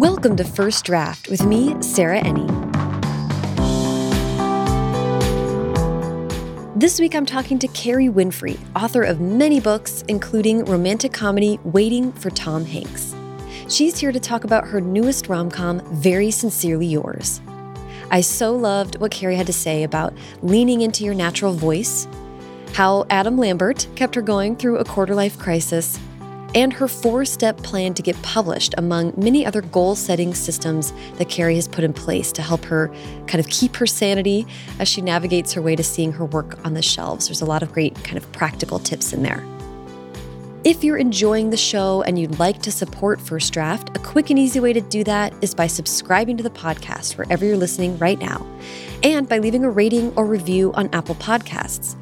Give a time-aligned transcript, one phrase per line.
[0.00, 2.48] Welcome to First Draft with me, Sarah Enni.
[6.74, 12.12] This week I'm talking to Kerry Winfrey, author of many books, including romantic comedy Waiting
[12.12, 13.14] for Tom Hanks.
[13.68, 17.42] She's here to talk about her newest rom com, Very Sincerely Yours.
[18.10, 22.08] I so loved what Carrie had to say about leaning into your natural voice,
[22.72, 25.98] how Adam Lambert kept her going through a quarter life crisis,
[26.54, 31.28] and her four step plan to get published, among many other goal setting systems that
[31.28, 32.88] Kerry has put in place to help her
[33.26, 34.46] kind of keep her sanity
[34.78, 37.28] as she navigates her way to seeing her work on the shelves.
[37.28, 39.44] There's a lot of great kind of practical tips in there.
[40.62, 44.38] If you're enjoying the show and you'd like to support First Draft, a quick and
[44.38, 48.18] easy way to do that is by subscribing to the podcast wherever you're listening right
[48.18, 48.46] now,
[49.02, 51.96] and by leaving a rating or review on Apple Podcasts.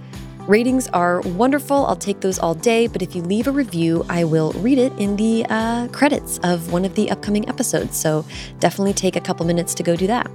[0.48, 1.84] Ratings are wonderful.
[1.84, 2.86] I'll take those all day.
[2.86, 6.72] But if you leave a review, I will read it in the uh, credits of
[6.72, 7.98] one of the upcoming episodes.
[7.98, 8.24] So
[8.58, 10.30] definitely take a couple minutes to go do that.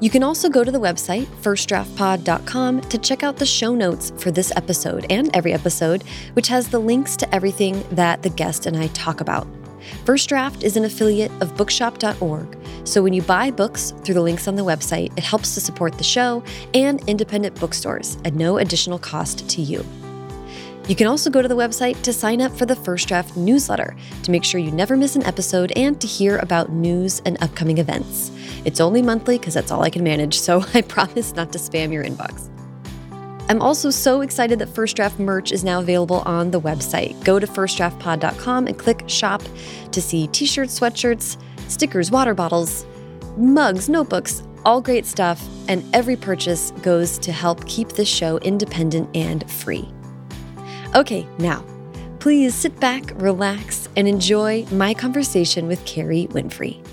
[0.00, 4.30] You can also go to the website, firstdraftpod.com, to check out the show notes for
[4.30, 8.76] this episode and every episode, which has the links to everything that the guest and
[8.76, 9.46] I talk about.
[10.04, 14.48] First Draft is an affiliate of bookshop.org, so when you buy books through the links
[14.48, 16.42] on the website, it helps to support the show
[16.74, 19.84] and independent bookstores at no additional cost to you.
[20.88, 23.94] You can also go to the website to sign up for the First Draft newsletter
[24.24, 27.78] to make sure you never miss an episode and to hear about news and upcoming
[27.78, 28.32] events.
[28.64, 31.92] It's only monthly because that's all I can manage, so I promise not to spam
[31.92, 32.51] your inbox.
[33.48, 37.22] I'm also so excited that First Draft merch is now available on the website.
[37.24, 39.42] Go to firstdraftpod.com and click shop
[39.90, 41.36] to see t shirts, sweatshirts,
[41.68, 42.86] stickers, water bottles,
[43.36, 45.42] mugs, notebooks, all great stuff.
[45.68, 49.88] And every purchase goes to help keep this show independent and free.
[50.94, 51.64] Okay, now,
[52.20, 56.84] please sit back, relax, and enjoy my conversation with Kerry Winfrey.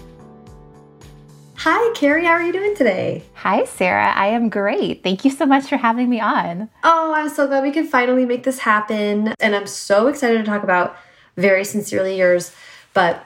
[1.63, 2.23] Hi, Kerry.
[2.23, 3.21] How are you doing today?
[3.33, 4.13] Hi, Sarah.
[4.15, 5.03] I am great.
[5.03, 6.69] Thank you so much for having me on.
[6.85, 9.33] Oh, I'm so glad we could finally make this happen.
[9.41, 10.95] And I'm so excited to talk about
[11.35, 12.55] Very Sincerely Yours.
[12.93, 13.25] But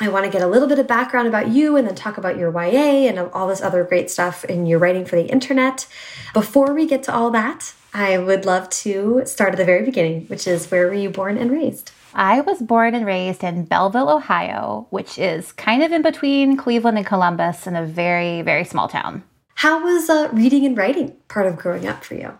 [0.00, 2.38] I want to get a little bit of background about you and then talk about
[2.38, 5.86] your YA and all this other great stuff in your writing for the internet.
[6.32, 10.24] Before we get to all that, I would love to start at the very beginning,
[10.28, 11.92] which is where were you born and raised?
[12.14, 16.98] I was born and raised in Bellville, Ohio, which is kind of in between Cleveland
[16.98, 19.22] and Columbus in a very, very small town.
[19.54, 22.38] How was uh, reading and writing part of growing up for you?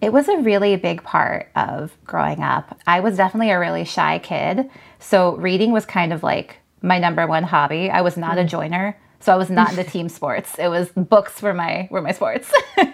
[0.00, 2.78] It was a really big part of growing up.
[2.86, 4.70] I was definitely a really shy kid.
[4.98, 7.90] So reading was kind of like my number one hobby.
[7.90, 8.48] I was not a mm.
[8.48, 8.96] joiner.
[9.24, 10.58] So I was not into team sports.
[10.58, 12.52] It was books were my were my sports.
[12.76, 12.84] uh,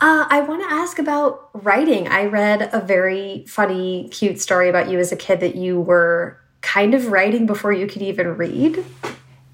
[0.00, 2.08] I want to ask about writing.
[2.08, 6.40] I read a very funny, cute story about you as a kid that you were
[6.62, 8.82] kind of writing before you could even read.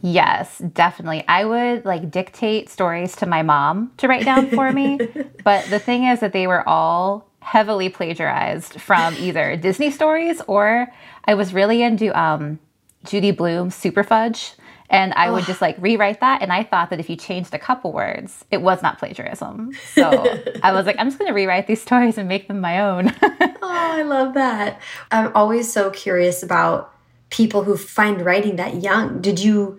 [0.03, 1.25] Yes, definitely.
[1.26, 5.00] I would like dictate stories to my mom to write down for me.
[5.44, 10.92] but the thing is that they were all heavily plagiarized from either Disney stories or
[11.25, 12.60] I was really into um,
[13.04, 14.54] Judy Blume's Superfudge.
[14.91, 16.43] And I would just like rewrite that.
[16.43, 19.72] And I thought that if you changed a couple words, it was not plagiarism.
[19.94, 20.10] So
[20.62, 23.15] I was like, I'm just going to rewrite these stories and make them my own.
[23.22, 24.81] oh, I love that.
[25.10, 26.92] I'm always so curious about
[27.31, 29.21] people who find writing that young.
[29.21, 29.78] Did you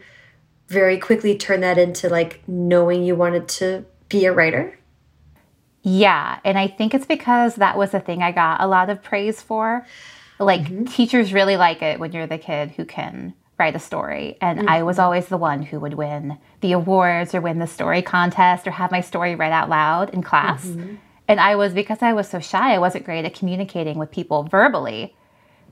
[0.67, 4.77] very quickly turn that into like knowing you wanted to be a writer?
[5.83, 6.39] Yeah.
[6.43, 9.41] And I think it's because that was the thing I got a lot of praise
[9.41, 9.85] for.
[10.39, 10.95] Like, mm -hmm.
[10.95, 14.37] teachers really like it when you're the kid who can write a story.
[14.41, 14.69] And mm-hmm.
[14.69, 15.05] I was mm-hmm.
[15.05, 18.91] always the one who would win the awards or win the story contest or have
[18.91, 20.65] my story read out loud in class.
[20.65, 20.95] Mm-hmm.
[21.29, 24.43] And I was, because I was so shy, I wasn't great at communicating with people
[24.43, 25.15] verbally.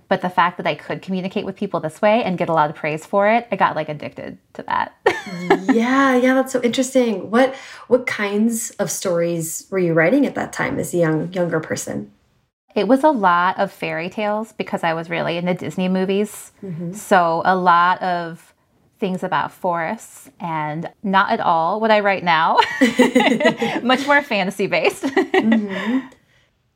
[0.07, 2.69] But the fact that I could communicate with people this way and get a lot
[2.69, 4.95] of praise for it, I got like addicted to that.
[5.73, 7.31] yeah, yeah, that's so interesting.
[7.31, 7.55] What
[7.87, 12.11] what kinds of stories were you writing at that time as a young younger person?
[12.75, 16.51] It was a lot of fairy tales because I was really into Disney movies.
[16.63, 16.93] Mm-hmm.
[16.93, 18.51] So, a lot of
[19.01, 22.59] things about forests and not at all what I write now,
[23.83, 25.03] much more fantasy based.
[25.03, 26.07] mm-hmm.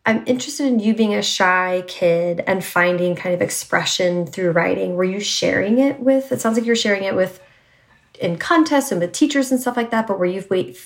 [0.07, 4.95] I'm interested in you being a shy kid and finding kind of expression through writing.
[4.95, 7.39] Were you sharing it with, it sounds like you're sharing it with
[8.19, 10.43] in contests and with teachers and stuff like that, but were you,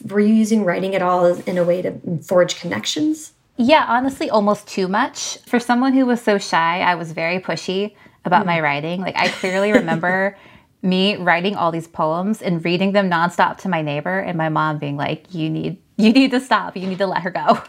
[0.08, 3.34] were you using writing at all in a way to forge connections?
[3.62, 5.38] Yeah, honestly, almost too much.
[5.40, 8.48] For someone who was so shy, I was very pushy about mm.
[8.48, 9.02] my writing.
[9.02, 10.38] Like, I clearly remember
[10.82, 14.78] me writing all these poems and reading them nonstop to my neighbor, and my mom
[14.78, 16.78] being like, "You need, you need to stop.
[16.78, 17.62] You need to let her go."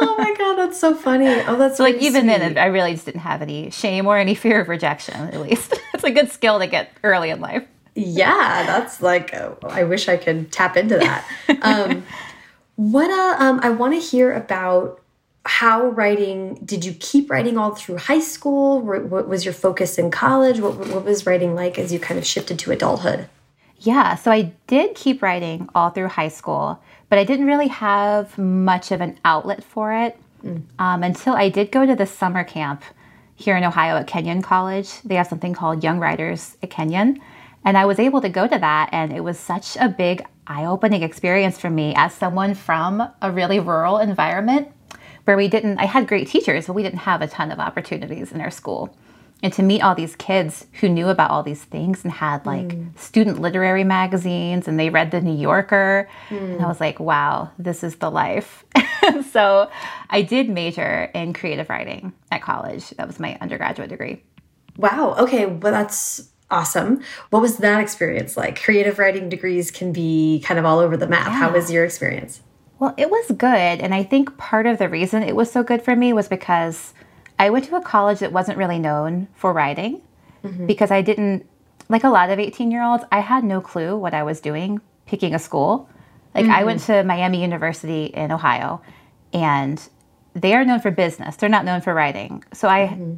[0.00, 1.28] oh my god, that's so funny.
[1.46, 2.38] Oh, that's so like even sweet.
[2.38, 5.14] then, I really just didn't have any shame or any fear of rejection.
[5.14, 7.66] At least it's a good skill to get early in life.
[7.94, 11.26] yeah, that's like, I wish I could tap into that.
[11.62, 12.04] Um,
[12.76, 15.00] what uh, um, I want to hear about
[15.48, 18.82] how writing, did you keep writing all through high school?
[18.82, 20.60] What was your focus in college?
[20.60, 23.28] What, what was writing like as you kind of shifted to adulthood?
[23.78, 28.36] Yeah, so I did keep writing all through high school, but I didn't really have
[28.36, 30.62] much of an outlet for it mm.
[30.78, 32.82] um, until I did go to the summer camp
[33.34, 35.00] here in Ohio at Kenyon College.
[35.00, 37.22] They have something called Young Writers at Kenyon.
[37.64, 40.66] And I was able to go to that, and it was such a big eye
[40.66, 44.72] opening experience for me as someone from a really rural environment
[45.28, 48.32] where we didn't, I had great teachers, but we didn't have a ton of opportunities
[48.32, 48.96] in our school
[49.42, 52.68] and to meet all these kids who knew about all these things and had like
[52.68, 52.98] mm.
[52.98, 56.08] student literary magazines and they read the New Yorker.
[56.30, 56.54] Mm.
[56.54, 58.64] And I was like, wow, this is the life.
[59.30, 59.70] so
[60.08, 62.88] I did major in creative writing at college.
[62.92, 64.22] That was my undergraduate degree.
[64.78, 65.14] Wow.
[65.18, 65.44] Okay.
[65.44, 67.02] Well, that's awesome.
[67.28, 68.58] What was that experience like?
[68.62, 71.26] Creative writing degrees can be kind of all over the map.
[71.26, 71.34] Yeah.
[71.34, 72.40] How was your experience?
[72.78, 73.80] Well, it was good.
[73.80, 76.94] And I think part of the reason it was so good for me was because
[77.38, 80.00] I went to a college that wasn't really known for writing
[80.44, 80.66] mm-hmm.
[80.66, 81.46] because I didn't,
[81.88, 84.80] like a lot of 18 year olds, I had no clue what I was doing
[85.06, 85.88] picking a school.
[86.34, 86.52] Like mm-hmm.
[86.52, 86.92] I went mm-hmm.
[86.92, 88.80] to Miami University in Ohio
[89.32, 89.80] and
[90.34, 92.44] they are known for business, they're not known for writing.
[92.52, 93.14] So I, mm-hmm.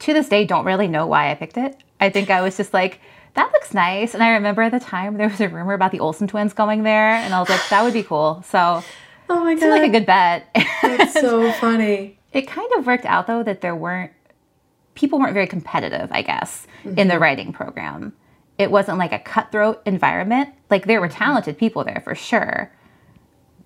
[0.00, 1.76] to this day, don't really know why I picked it.
[2.00, 3.00] I think I was just like,
[3.34, 4.14] that looks nice.
[4.14, 6.82] And I remember at the time there was a rumor about the Olsen twins going
[6.82, 8.44] there, and I was like, that would be cool.
[8.48, 8.82] So,
[9.28, 10.46] oh my god, seemed like a good bet.
[10.82, 12.18] That's so funny.
[12.32, 14.12] It kind of worked out though that there weren't
[14.94, 16.98] people weren't very competitive, I guess, mm-hmm.
[16.98, 18.12] in the writing program.
[18.58, 20.50] It wasn't like a cutthroat environment.
[20.70, 22.72] Like there were talented people there for sure.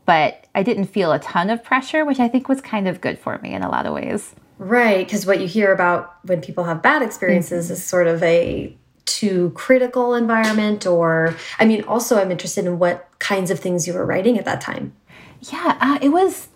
[0.05, 3.19] But I didn't feel a ton of pressure, which I think was kind of good
[3.19, 4.37] for me in a lot of ways.
[4.59, 7.75] Right, because what you hear about when people have bad experiences mm-hmm.
[7.75, 8.75] is sort of a
[9.07, 13.95] too critical environment or I mean also I'm interested in what kinds of things you
[13.95, 14.95] were writing at that time.
[15.41, 16.49] Yeah, uh, it was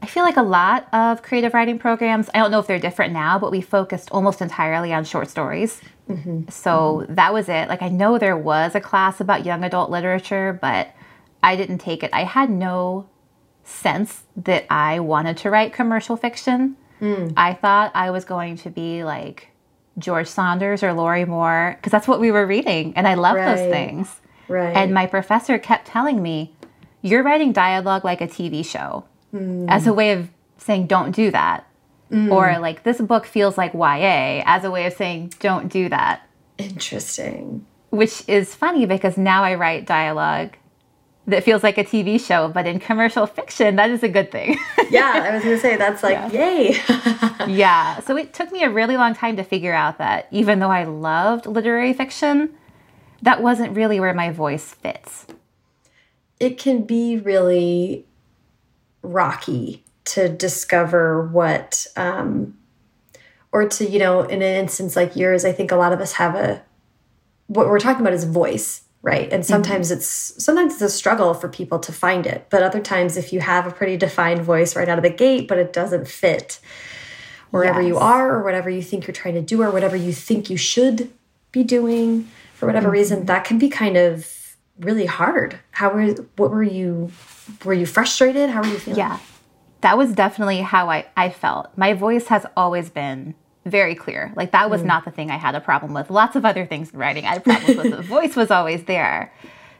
[0.00, 3.12] I feel like a lot of creative writing programs, I don't know if they're different
[3.12, 5.80] now, but we focused almost entirely on short stories.
[6.08, 6.50] Mm -hmm.
[6.50, 7.14] So mm -hmm.
[7.16, 7.68] that was it.
[7.68, 10.86] Like, I know there was a class about young adult literature, but
[11.42, 12.10] I didn't take it.
[12.14, 13.04] I had no
[13.64, 14.12] sense
[14.44, 16.76] that I wanted to write commercial fiction.
[17.00, 17.32] Mm.
[17.36, 19.48] I thought I was going to be like
[19.98, 22.92] George Saunders or Lorrie Moore, because that's what we were reading.
[22.96, 23.56] And I love right.
[23.56, 24.20] those things.
[24.48, 24.74] Right.
[24.74, 26.54] And my professor kept telling me,
[27.02, 29.66] You're writing dialogue like a TV show mm.
[29.68, 31.66] as a way of saying don't do that.
[32.10, 32.32] Mm.
[32.32, 36.26] Or like this book feels like YA as a way of saying don't do that.
[36.56, 37.66] Interesting.
[37.90, 40.56] Which is funny because now I write dialogue
[41.28, 44.56] that feels like a TV show, but in commercial fiction, that is a good thing.
[44.90, 46.48] yeah, I was going to say that's like, yeah.
[46.48, 46.80] yay.
[47.46, 48.00] yeah.
[48.00, 50.84] So it took me a really long time to figure out that even though I
[50.84, 52.54] loved literary fiction,
[53.22, 55.26] that wasn't really where my voice fits.
[56.40, 58.06] It can be really
[59.02, 62.56] rocky to discover what um,
[63.52, 66.14] or to you know in an instance like yours i think a lot of us
[66.14, 66.62] have a
[67.46, 69.52] what we're talking about is voice right and mm-hmm.
[69.54, 69.98] sometimes mm -hmm.
[69.98, 73.40] it's sometimes it's a struggle for people to find it but other times if you
[73.40, 76.60] have a pretty defined voice right out of the gate but it doesn't fit
[77.50, 77.88] wherever yes.
[77.90, 80.58] you are or whatever you think you're trying to do or whatever you think you
[80.58, 80.98] should
[81.52, 82.08] be doing
[82.54, 83.00] for whatever mm -hmm.
[83.00, 84.10] reason that can be kind of
[84.88, 87.10] really hard how were what were you
[87.64, 88.50] were you frustrated?
[88.50, 88.98] How were you feeling?
[88.98, 89.18] Yeah,
[89.80, 91.76] that was definitely how I, I felt.
[91.76, 93.34] My voice has always been
[93.64, 94.32] very clear.
[94.36, 94.86] Like that was mm.
[94.86, 96.10] not the thing I had a problem with.
[96.10, 97.90] Lots of other things in writing I had problems with.
[97.96, 99.32] The voice was always there.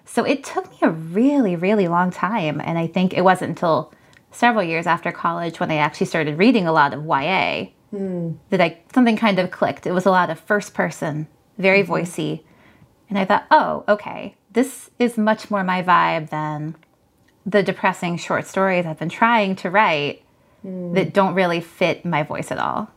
[0.04, 2.61] So it took me a really, really long time.
[2.61, 3.92] And I think it wasn't until
[4.30, 8.37] several years after college when I actually started reading a lot of YA mm.
[8.50, 9.87] that I something kind of clicked.
[9.87, 11.92] It was a lot of first person, very mm -hmm.
[11.92, 12.44] voicey.
[13.08, 16.75] And I thought, oh, okay, this is much more my vibe than
[17.47, 20.23] the depressing short stories I've been trying to write
[20.64, 20.94] mm.
[20.94, 22.88] that don't really fit my voice at all.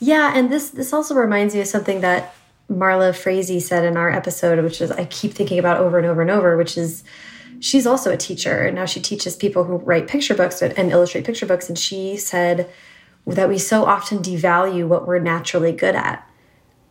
[0.00, 2.34] Yeah, and this this also reminds me of something that
[2.70, 6.22] Marla Frazee said in our episode, which is I keep thinking about over and over
[6.22, 7.04] and over, which is
[7.60, 11.24] she's also a teacher and now she teaches people who write picture books and illustrate
[11.24, 12.68] picture books and she said
[13.26, 16.28] that we so often devalue what we're naturally good at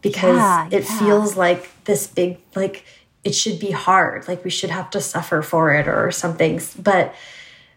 [0.01, 1.00] because yeah, it yeah.
[1.00, 2.86] feels like this big like
[3.24, 7.13] it should be hard like we should have to suffer for it or something but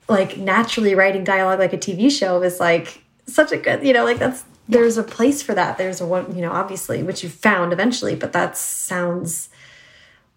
[0.08, 4.04] like naturally writing dialogue like a tv show is like such a good you know
[4.04, 7.28] like that's there's a place for that there's a one you know obviously which you
[7.28, 9.48] found eventually but that sounds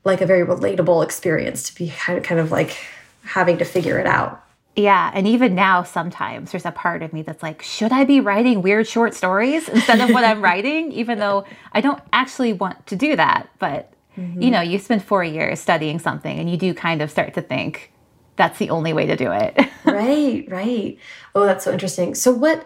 [0.04, 2.78] like a very relatable experience to be kind of kind of like
[3.24, 4.44] having to figure it out
[4.76, 8.22] yeah, and even now, sometimes there's a part of me that's like, should I be
[8.22, 10.94] writing weird short stories instead of what I'm writing?
[10.94, 14.42] Even though I don't actually want to do that, but mm-hmm.
[14.42, 17.42] you know, you spend four years studying something and you do kind of start to
[17.42, 17.92] think
[18.38, 19.60] that's the only way to do it.
[19.86, 20.98] right, right.
[21.36, 22.16] Oh, that's so interesting.
[22.16, 22.66] So, what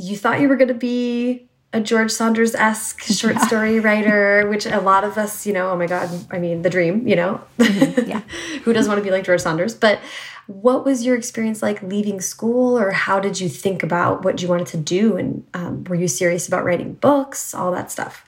[0.00, 3.46] you thought you were going to be a George Saunders esque short yeah.
[3.46, 6.70] story writer, which a lot of us, you know, oh my God, I mean, the
[6.70, 7.40] dream, you know?
[7.58, 8.08] Mm -hmm.
[8.08, 8.22] Yeah.
[8.64, 9.74] Who doesn't want to be like George Saunders?
[9.74, 9.98] But
[10.46, 14.48] what was your experience like leaving school, or how did you think about what you
[14.48, 15.16] wanted to do?
[15.16, 18.24] And um, were you serious about writing books, all that stuff?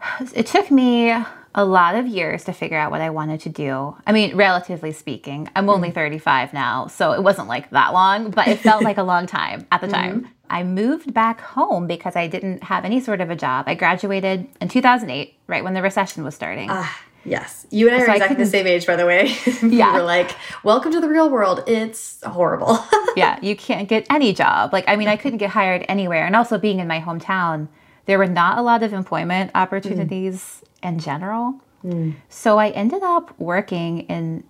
[0.34, 3.96] It took me a lot of years to figure out what I wanted to do.
[4.06, 5.94] I mean, relatively speaking, I'm only mm.
[5.94, 9.66] 35 now, so it wasn't like that long, but it felt like a long time
[9.70, 10.28] at the time.
[10.50, 10.56] Mm.
[10.56, 13.64] I moved back home because I didn't have any sort of a job.
[13.66, 16.68] I graduated in 2008, right when the recession was starting.
[16.70, 17.66] Ah, yes.
[17.70, 19.34] You and I so are exactly the same age, by the way.
[19.62, 19.92] Yeah.
[19.92, 21.64] we were like, welcome to the real world.
[21.66, 22.78] It's horrible.
[23.16, 24.72] yeah, you can't get any job.
[24.72, 26.26] Like, I mean, I couldn't get hired anywhere.
[26.26, 27.68] And also being in my hometown,
[28.06, 30.88] there were not a lot of employment opportunities mm.
[30.88, 31.60] in general.
[31.84, 32.14] Mm.
[32.28, 34.44] So I ended up working in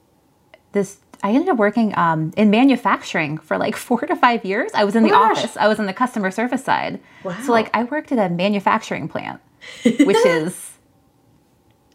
[0.72, 4.70] this I ended up working um, in manufacturing for like four to five years.
[4.74, 5.56] I was in oh the office.
[5.56, 7.00] I was in the customer service side.
[7.24, 7.36] Wow.
[7.42, 9.40] So like I worked at a manufacturing plant,
[9.82, 10.72] which is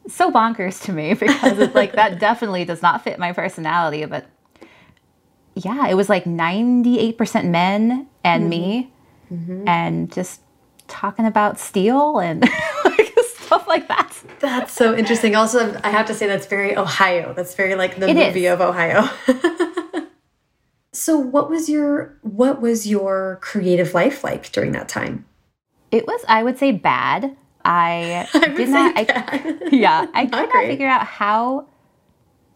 [0.07, 4.03] so bonkers to me because it's like that definitely does not fit my personality.
[4.05, 4.25] But
[5.53, 8.49] yeah, it was like 98% men and mm-hmm.
[8.49, 8.93] me
[9.31, 9.67] mm-hmm.
[9.67, 10.41] and just
[10.87, 12.43] talking about steel and
[13.49, 14.15] stuff like that.
[14.39, 15.35] That's so interesting.
[15.35, 17.33] Also, I have to say that's very Ohio.
[17.33, 18.53] That's very like the it movie is.
[18.53, 19.09] of Ohio.
[20.93, 25.25] so, what was your what was your creative life like during that time?
[25.89, 27.35] It was, I would say, bad.
[27.65, 28.93] I, I did not.
[28.95, 31.67] I, yeah, I could not figure out how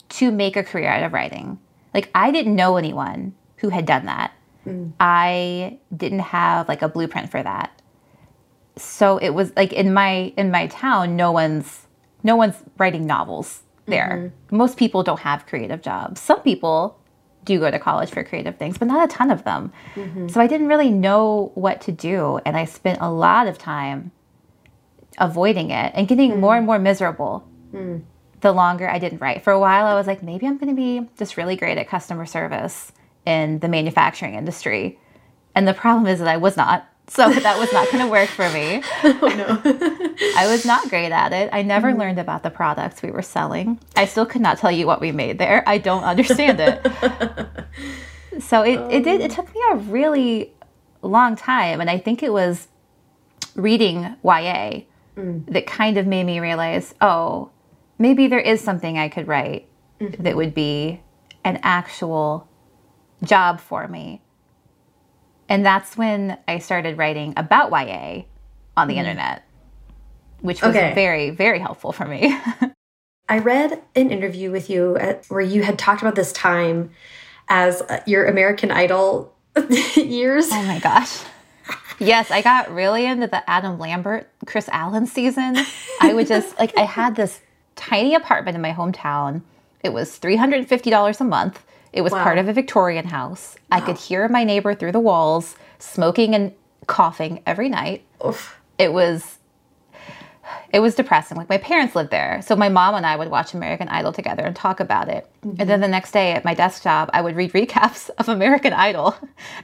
[0.10, 1.60] to make a career out of writing.
[1.96, 4.32] Like, I didn't know anyone who had done that.
[4.68, 4.94] Mm.
[5.00, 7.82] I didn't have like a blueprint for that
[8.76, 11.88] so it was like in my in my town no one's
[12.24, 14.56] no one's writing novels there mm-hmm.
[14.56, 17.00] most people don't have creative jobs some people
[17.46, 20.28] do go to college for creative things but not a ton of them mm-hmm.
[20.28, 24.12] so i didn't really know what to do and i spent a lot of time
[25.18, 26.42] avoiding it and getting mm-hmm.
[26.42, 28.02] more and more miserable mm.
[28.42, 30.76] the longer i didn't write for a while i was like maybe i'm going to
[30.76, 32.92] be just really great at customer service
[33.26, 35.00] in the manufacturing industry
[35.54, 38.30] and the problem is that i was not so that was not going to work
[38.30, 38.82] for me.
[39.04, 39.62] Oh, no.
[40.38, 41.50] I was not great at it.
[41.52, 42.00] I never mm.
[42.00, 43.80] learned about the products we were selling.
[43.96, 45.64] I still could not tell you what we made there.
[45.68, 46.86] I don't understand it.
[48.42, 48.92] so it, um.
[48.92, 50.54] it did it took me a really
[51.02, 52.70] long time and I think it was
[53.56, 54.82] reading YA
[55.16, 55.46] mm.
[55.48, 57.52] that kind of made me realize, oh,
[58.00, 59.68] maybe there is something I could write
[60.00, 60.24] mm-hmm.
[60.24, 61.02] that would be
[61.44, 62.48] an actual
[63.24, 64.23] job for me
[65.54, 68.24] and that's when I started writing about YA
[68.76, 68.98] on the mm.
[68.98, 69.44] internet,
[70.42, 70.96] which was okay.
[70.96, 72.36] very, very helpful for me.
[73.30, 76.90] I read an interview with you at, where you had talked about this time
[77.50, 79.32] as uh, your American Idol
[79.96, 80.48] years.
[80.52, 81.22] Oh my gosh.
[82.00, 85.56] Yes, I got really into the Adam Lambert, Kris Allen season.
[86.02, 87.42] I would just, like, I had this
[87.76, 89.44] tiny apartment in my hometown.
[89.84, 91.64] It was $350 a month.
[91.94, 92.24] It was wow.
[92.24, 93.56] part of a Victorian house.
[93.72, 93.78] Wow.
[93.78, 96.52] I could hear my neighbor through the walls smoking and
[96.88, 98.04] coughing every night.
[98.26, 98.60] Oof.
[98.78, 99.38] It was
[100.72, 101.38] it was depressing.
[101.38, 104.44] Like my parents lived there, so my mom and I would watch American Idol together
[104.44, 105.30] and talk about it.
[105.46, 105.62] Mm-hmm.
[105.62, 108.74] And then the next day at my desk job, I would read recaps of American
[108.74, 109.16] Idol,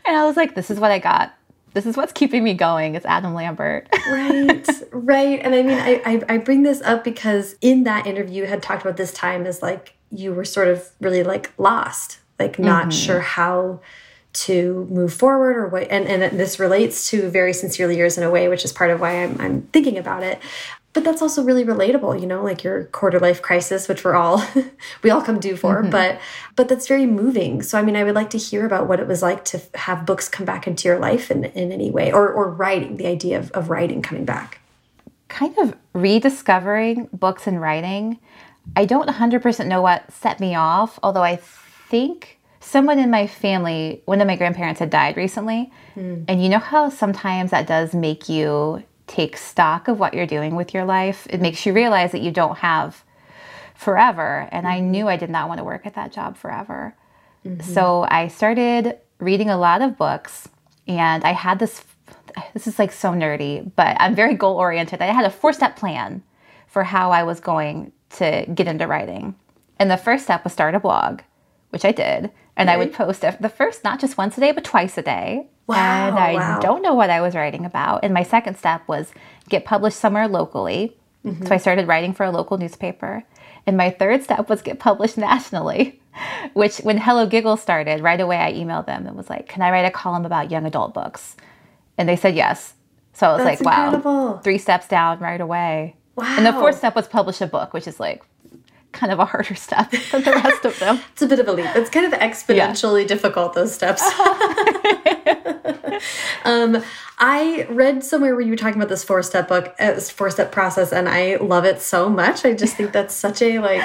[0.05, 1.33] and I was like, "This is what I got.
[1.73, 2.95] This is what's keeping me going.
[2.95, 5.39] It's Adam Lambert." right, right.
[5.41, 8.81] And I mean, I, I I bring this up because in that interview, had talked
[8.81, 12.89] about this time as like you were sort of really like lost, like not mm
[12.89, 13.05] -hmm.
[13.05, 13.79] sure how
[14.31, 18.29] to move forward or what and, and this relates to very sincerely yours in a
[18.29, 20.39] way which is part of why I'm, I'm thinking about it
[20.93, 24.43] but that's also really relatable you know like your quarter life crisis which we're all
[25.03, 25.91] we all come due for mm -hmm.
[25.91, 26.19] but
[26.55, 29.07] but that's very moving so i mean i would like to hear about what it
[29.07, 32.25] was like to have books come back into your life in, in any way or
[32.37, 34.59] or writing the idea of, of writing coming back
[35.27, 38.19] kind of rediscovering books and writing
[38.75, 44.01] I don't 100% know what set me off, although I think someone in my family,
[44.05, 45.71] one of my grandparents had died recently.
[45.95, 46.25] Mm.
[46.27, 50.55] And you know how sometimes that does make you take stock of what you're doing
[50.55, 51.27] with your life?
[51.29, 53.03] It makes you realize that you don't have
[53.75, 54.47] forever.
[54.51, 56.95] And I knew I did not want to work at that job forever.
[57.45, 57.61] Mm-hmm.
[57.73, 60.47] So I started reading a lot of books
[60.87, 61.83] and I had this
[62.53, 65.01] this is like so nerdy, but I'm very goal oriented.
[65.01, 66.23] I had a four step plan
[66.67, 69.35] for how I was going to get into writing.
[69.79, 71.21] And the first step was start a blog,
[71.69, 72.31] which I did.
[72.55, 75.47] And I would post the first, not just once a day, but twice a day.
[75.75, 76.59] Wow, and I wow.
[76.59, 78.03] don't know what I was writing about.
[78.03, 79.11] And my second step was
[79.49, 80.97] get published somewhere locally.
[81.25, 81.45] Mm-hmm.
[81.45, 83.23] So I started writing for a local newspaper.
[83.67, 86.01] And my third step was get published nationally,
[86.53, 89.71] which when Hello Giggle started, right away I emailed them and was like, Can I
[89.71, 91.35] write a column about young adult books?
[91.97, 92.73] And they said yes.
[93.13, 94.11] So I was That's like, incredible.
[94.11, 95.95] wow, three steps down right away.
[96.15, 96.35] Wow.
[96.37, 98.23] And the fourth step was publish a book, which is like
[98.91, 100.99] kind of a harder step than the rest of them.
[101.11, 101.67] it's a bit of a leap.
[101.75, 103.07] It's kind of exponentially yeah.
[103.07, 104.01] difficult, those steps.
[106.45, 106.83] um,
[107.17, 110.29] I read somewhere where you were talking about this four step book, uh, this four
[110.29, 112.45] step process, and I love it so much.
[112.45, 113.83] I just think that's such a like,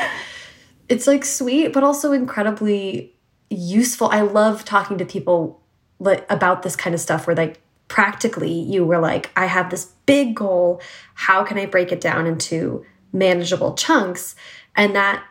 [0.89, 3.15] it's like sweet, but also incredibly
[3.51, 4.09] useful.
[4.09, 5.61] I love talking to people
[5.99, 9.87] like, about this kind of stuff where like practically you were like, I have this
[10.07, 10.81] big goal.
[11.15, 14.35] How can I break it down into manageable chunks?
[14.77, 15.25] And that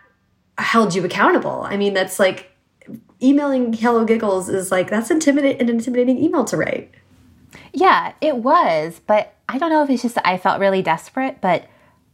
[0.58, 1.64] held you accountable.
[1.64, 2.52] I mean, that's like
[3.22, 6.92] emailing HelloGiggles is like, that's intimidate an intimidating email to write.
[7.74, 9.02] Yeah, it was.
[9.06, 11.68] But I don't know if it's just I felt really desperate, but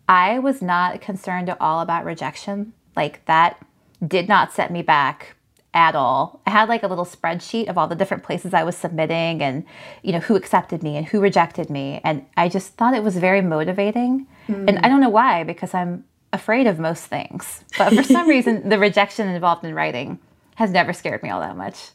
[0.07, 2.73] I was not concerned at all about rejection.
[2.95, 3.63] Like that
[4.05, 5.35] did not set me back
[5.73, 6.41] at all.
[6.47, 9.65] I had like a little spreadsheet of all the different places I was submitting and
[10.01, 13.17] you know who accepted me and who rejected me and I just thought it was
[13.17, 14.25] very motivating.
[14.47, 14.67] Mm.
[14.67, 17.63] And I don't know why because I'm afraid of most things.
[17.77, 20.19] But for some reason the rejection involved in writing
[20.55, 21.89] has never scared me all that much.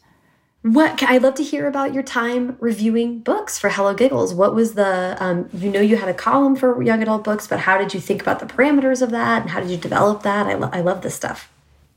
[0.62, 4.34] What I'd love to hear about your time reviewing books for HelloGiggles.
[4.34, 7.60] What was the um, you know you had a column for young adult books, but
[7.60, 10.46] how did you think about the parameters of that, and how did you develop that?
[10.46, 11.52] I, lo I love this stuff.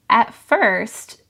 [0.10, 1.22] At first,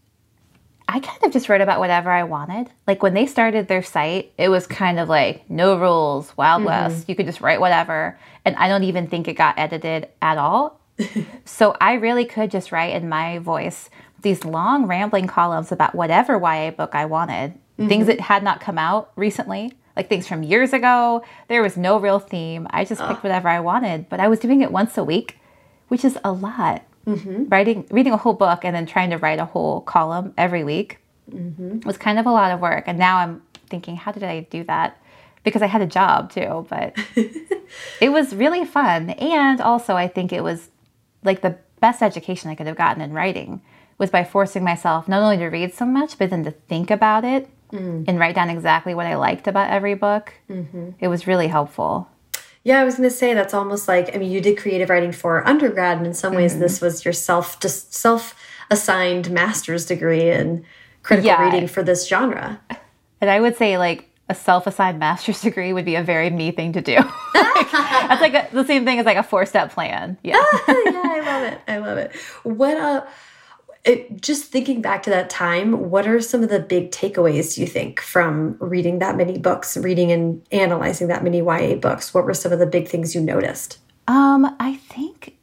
[0.89, 2.71] I kind of just wrote about whatever I wanted.
[2.87, 6.67] Like when they started their site, it was kind of like no rules, Wild mm
[6.67, 6.89] -hmm.
[6.89, 7.09] West.
[7.09, 8.17] You could just write whatever.
[8.45, 10.76] And I don't even think it got edited at all.
[11.46, 13.89] So I really could just write in my voice
[14.22, 17.88] these long rambling columns about whatever YA book I wanted, mm -hmm.
[17.88, 21.24] things that had not come out recently, like things from years ago.
[21.48, 22.68] There was no real theme.
[22.70, 25.38] I just picked whatever I wanted, but I was doing it once a week,
[25.88, 26.81] which is a lot.
[27.05, 27.46] Mm -hmm.
[27.50, 31.00] Writing, reading a whole book and then trying to write a whole column every week
[31.31, 31.86] mm -hmm.
[31.86, 32.88] was kind of a lot of work.
[32.88, 34.98] And now I'm thinking, how did I do that?
[35.44, 36.90] Because I had a job too, but
[38.05, 39.10] it was really fun.
[39.10, 40.70] And also, I think it was
[41.24, 43.62] like the best education I could have gotten in writing
[43.98, 47.24] was by forcing myself not only to read so much, but then to think about
[47.24, 48.06] it mm.
[48.08, 50.34] and write down exactly what I liked about every book.
[50.50, 50.94] Mm -hmm.
[51.00, 52.08] It was really helpful.
[52.64, 55.14] Yeah, I was going to say that's almost like I mean, you did creative writing
[55.14, 56.68] for undergrad, and in some ways, mm -hmm.
[56.68, 58.36] this was your self just self
[58.70, 60.66] assigned master's degree in
[61.01, 61.44] critical yeah.
[61.44, 62.60] reading for this genre.
[63.22, 66.74] And I would say like a self-assigned master's degree would be a very me thing
[66.74, 66.96] to do.
[67.35, 70.18] like, that's like a, the same thing as like a four-step plan.
[70.24, 70.33] Yeah.
[70.68, 71.61] yeah, I love it.
[71.68, 72.16] I love it.
[72.44, 73.05] What uh
[73.87, 77.61] it, just thinking back to that time, what are some of the big takeaways do
[77.61, 82.13] you think from reading that many books, reading and analyzing that many YA books?
[82.13, 83.77] What were some of the big things you noticed?
[84.09, 85.37] Um, I think,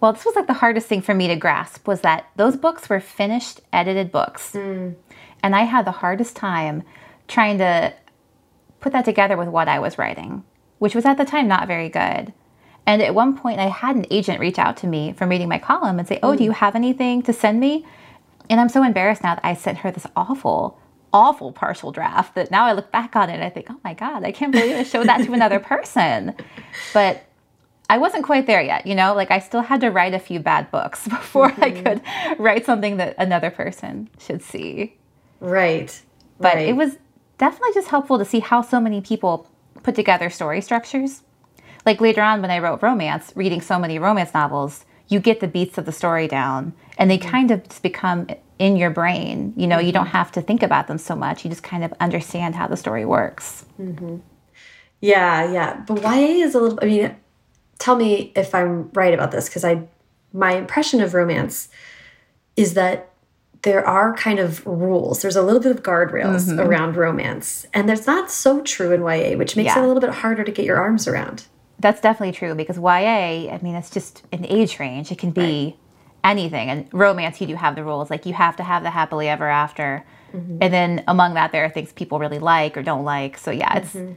[0.00, 2.90] well, this was like the hardest thing for me to grasp was that those books
[2.90, 4.52] were finished, edited books.
[4.52, 4.94] Mm.
[5.42, 6.82] And I had the hardest time
[7.26, 7.94] trying to
[8.82, 10.44] put that together with what I was writing,
[10.78, 12.32] which was at the time not very good.
[12.84, 15.58] And at one point, I had an agent reach out to me from reading my
[15.58, 17.86] column and say, Oh, do you have anything to send me?
[18.50, 20.78] And I'm so embarrassed now that I sent her this awful,
[21.12, 23.94] awful partial draft that now I look back on it and I think, Oh my
[23.94, 26.34] God, I can't believe I showed that to another person.
[26.92, 27.22] But
[27.88, 30.40] I wasn't quite there yet, you know, like I still had to write a few
[30.40, 31.64] bad books before mm -hmm.
[31.64, 31.84] I mm-hmm.
[31.84, 32.00] could
[32.38, 34.96] write something that another person should see.
[35.40, 36.02] Right.
[36.38, 36.68] But right.
[36.68, 36.98] it was
[37.38, 39.48] definitely just helpful to see how so many people
[39.82, 41.22] put together story structures
[41.84, 45.48] like later on when I wrote romance, reading so many romance novels, you get the
[45.48, 49.52] beats of the story down and they kind of just become in your brain.
[49.56, 51.44] You know, you don't have to think about them so much.
[51.44, 53.64] You just kind of understand how the story works.
[53.78, 54.20] Mm -hmm.
[55.00, 55.84] Yeah, yeah.
[55.86, 57.16] But YA is a little, I mean,
[57.78, 59.88] tell me if I'm right about this because I,
[60.32, 61.68] my impression of romance
[62.54, 63.11] is that
[63.62, 65.22] there are kind of rules.
[65.22, 66.66] There's a little bit of guardrails mm -hmm.
[66.66, 67.66] around romance.
[67.72, 69.78] And there's not so true in YA, which makes yeah.
[69.78, 71.46] it a little bit harder to get your arms around.
[71.78, 75.10] That's definitely true because YA, I mean, it's just an age range.
[75.12, 75.76] It can be right.
[76.22, 76.70] anything.
[76.70, 78.10] And romance, you do have the rules.
[78.10, 80.04] Like you have to have the happily ever after.
[80.32, 80.58] Mm -hmm.
[80.62, 83.38] And then among that, there are things people really like or don't like.
[83.38, 84.14] So yeah, it's mm -hmm.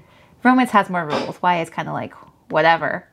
[0.47, 1.35] romance has more rules.
[1.43, 2.15] YA is kind of like
[2.49, 3.07] whatever.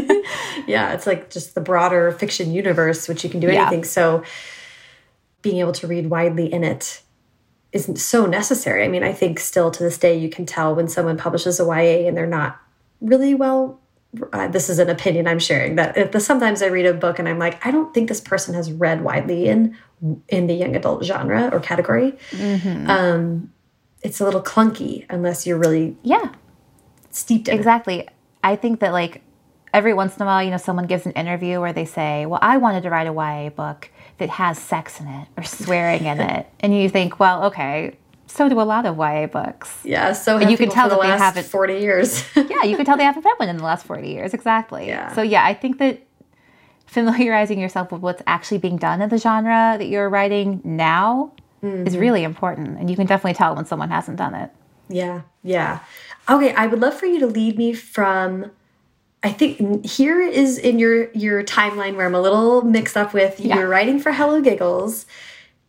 [0.74, 3.84] yeah, it's like just the broader fiction universe, which you can do anything.
[3.84, 3.98] Yeah.
[3.98, 4.22] So
[5.44, 7.02] being able to read widely in it
[7.72, 8.84] isn't so necessary.
[8.84, 11.64] I mean, I think still to this day, you can tell when someone publishes a
[11.64, 12.60] YA and they're not
[13.00, 13.80] really well
[14.32, 17.28] uh, this is an opinion I'm sharing that the, sometimes I read a book and
[17.28, 19.76] I'm like, I don't think this person has read widely in
[20.28, 22.14] in the young adult genre or category.
[22.30, 22.88] Mm -hmm.
[22.88, 23.52] um,
[24.02, 26.28] it's a little clunky unless you're really yeah
[27.10, 27.98] steeped exactly.
[28.00, 28.08] It.
[28.52, 29.20] I think that like
[29.72, 32.40] every once in a while, you know, someone gives an interview where they say, Well,
[32.42, 36.20] I wanted to write a YA book that has sex in it or swearing in
[36.20, 36.46] it.
[36.60, 37.96] And you think, Well, okay,
[38.26, 39.80] so do a lot of YA books.
[39.84, 42.24] Yeah, so you can tell that the they haven't 40 years.
[42.36, 44.34] yeah, you can tell they haven't read one in the last 40 years.
[44.34, 44.86] Exactly.
[44.86, 45.14] Yeah.
[45.14, 46.04] So yeah, I think that
[46.86, 51.86] familiarizing yourself with what's actually being done in the genre that you're writing now mm-hmm.
[51.86, 52.78] is really important.
[52.78, 54.50] And you can definitely tell when someone hasn't done it.
[54.88, 55.80] Yeah, yeah.
[56.28, 58.50] Okay, I would love for you to lead me from
[59.24, 63.40] I think here is in your your timeline where I'm a little mixed up with
[63.40, 63.56] yeah.
[63.56, 65.06] you're writing for HelloGiggles.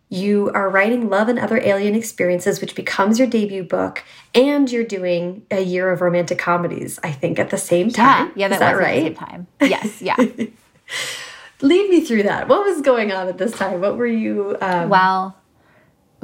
[0.10, 4.04] You are writing Love and Other Alien Experiences, which becomes your debut book,
[4.36, 8.28] and you're doing a year of romantic comedies, I think, at the same time.
[8.28, 8.98] Yeah, yeah that, that right?
[9.06, 9.48] at the same time.
[9.62, 10.16] Yes, yeah.
[11.62, 12.48] Lead me through that.
[12.48, 13.82] What was going on at this time?
[13.82, 14.58] What were you?
[14.62, 14.90] Um...
[14.90, 15.36] Well,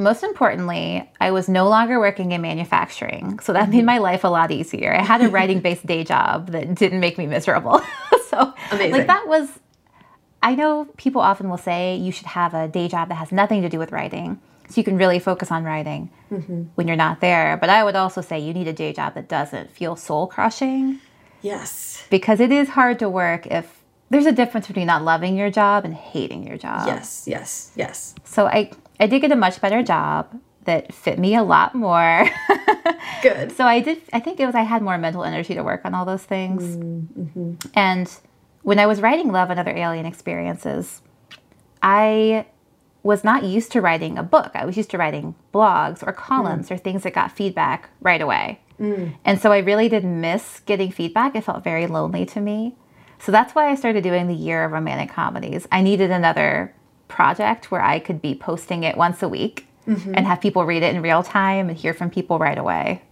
[0.02, 3.40] most importantly, I was no longer working in manufacturing.
[3.40, 3.86] So that made mm-hmm.
[3.86, 4.94] my life a lot easier.
[4.94, 7.82] I had a writing based day job that didn't make me miserable.
[8.30, 8.92] so, Amazing.
[8.92, 9.50] like, that was,
[10.44, 13.62] I know people often will say you should have a day job that has nothing
[13.62, 14.42] to do with writing.
[14.70, 16.64] So you can really focus on writing mm-hmm.
[16.76, 17.58] when you're not there.
[17.58, 21.00] But I would also say you need a day job that doesn't feel soul crushing.
[21.42, 22.06] Yes.
[22.10, 23.81] Because it is hard to work if
[24.12, 26.86] there's a difference between not loving your job and hating your job.
[26.86, 28.14] Yes, yes, yes.
[28.26, 32.30] So I I did get a much better job that fit me a lot more.
[33.24, 33.54] Good.
[33.54, 35.96] So I did I think it was I had more mental energy to work on
[35.96, 36.62] all those things.
[36.62, 37.54] Mm-hmm.
[37.74, 38.14] And
[38.64, 41.02] when I was writing Love and Other Alien Experiences,
[41.82, 42.46] I
[43.04, 44.52] was not used to writing a book.
[44.54, 46.72] I was used to writing blogs or columns mm.
[46.72, 48.60] or things that got feedback right away.
[48.80, 49.16] Mm.
[49.26, 51.36] And so I really did miss getting feedback.
[51.36, 52.76] It felt very lonely to me.
[53.22, 55.68] So that's why I started doing the year of romantic comedies.
[55.72, 56.74] I needed another
[57.08, 60.16] project where I could be posting it once a week mm-hmm.
[60.16, 63.04] and have people read it in real time and hear from people right away.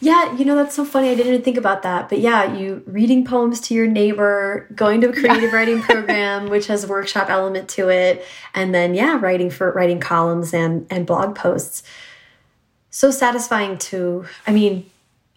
[0.00, 1.08] Yeah, you know, that's so funny.
[1.08, 2.08] I didn't even think about that.
[2.08, 6.66] But yeah, you reading poems to your neighbor, going to a creative writing program, which
[6.66, 11.06] has a workshop element to it, and then yeah, writing for writing columns and and
[11.06, 11.82] blog posts.
[12.90, 14.90] So satisfying to I mean,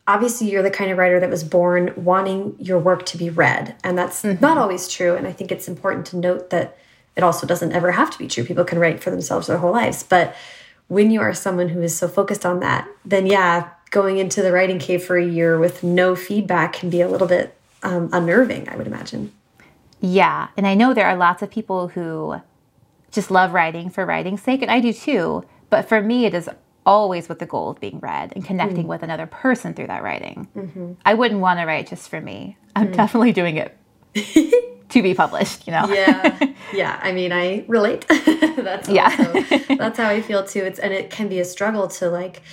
[0.09, 3.75] obviously you're the kind of writer that was born wanting your work to be read
[3.83, 4.41] and that's mm -hmm.
[4.41, 6.75] not always true and i think it's important to note that
[7.15, 9.75] it also doesn't ever have to be true people can write for themselves their whole
[9.81, 10.27] lives but
[10.87, 13.55] when you are someone who is so focused on that then yeah
[13.91, 17.27] going into the writing cave for a year with no feedback can be a little
[17.27, 17.47] bit
[17.89, 19.31] um, unnerving i would imagine
[20.19, 22.07] yeah and i know there are lots of people who
[23.17, 26.49] just love writing for writing's sake and i do too but for me it is
[26.89, 28.87] always with the goal of being read and connecting mm.
[28.87, 30.47] with another person through that writing.
[30.55, 30.93] Mm-hmm.
[31.05, 32.57] I wouldn't want to write just for me.
[32.75, 32.95] I'm mm.
[32.95, 33.77] definitely doing it
[34.89, 35.87] to be published, you know.
[35.87, 36.37] yeah.
[36.71, 38.05] Yeah, I mean, I relate.
[38.07, 39.05] that's yeah.
[39.17, 40.59] Also, that's how I feel too.
[40.59, 42.43] It's and it can be a struggle to like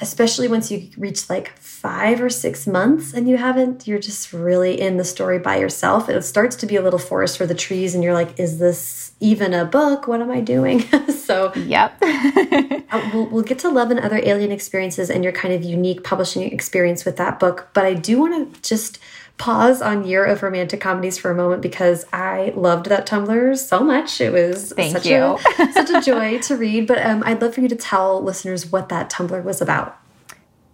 [0.00, 4.80] especially once you reach like five or six months and you haven't, you're just really
[4.80, 6.08] in the story by yourself.
[6.08, 9.12] It starts to be a little forest for the trees, and you're like, is this
[9.20, 10.06] even a book?
[10.06, 10.80] What am I doing?
[11.08, 11.96] so, yep.
[12.02, 16.04] uh, we'll, we'll get to Love and Other Alien Experiences and your kind of unique
[16.04, 17.68] publishing experience with that book.
[17.72, 18.98] But I do want to just
[19.38, 23.80] pause on Year of Romantic Comedies for a moment because I loved that Tumblr so
[23.80, 24.20] much.
[24.20, 25.38] It was Thank such, you.
[25.58, 26.86] A, such a joy to read.
[26.86, 29.98] But um, I'd love for you to tell listeners what that Tumblr was about.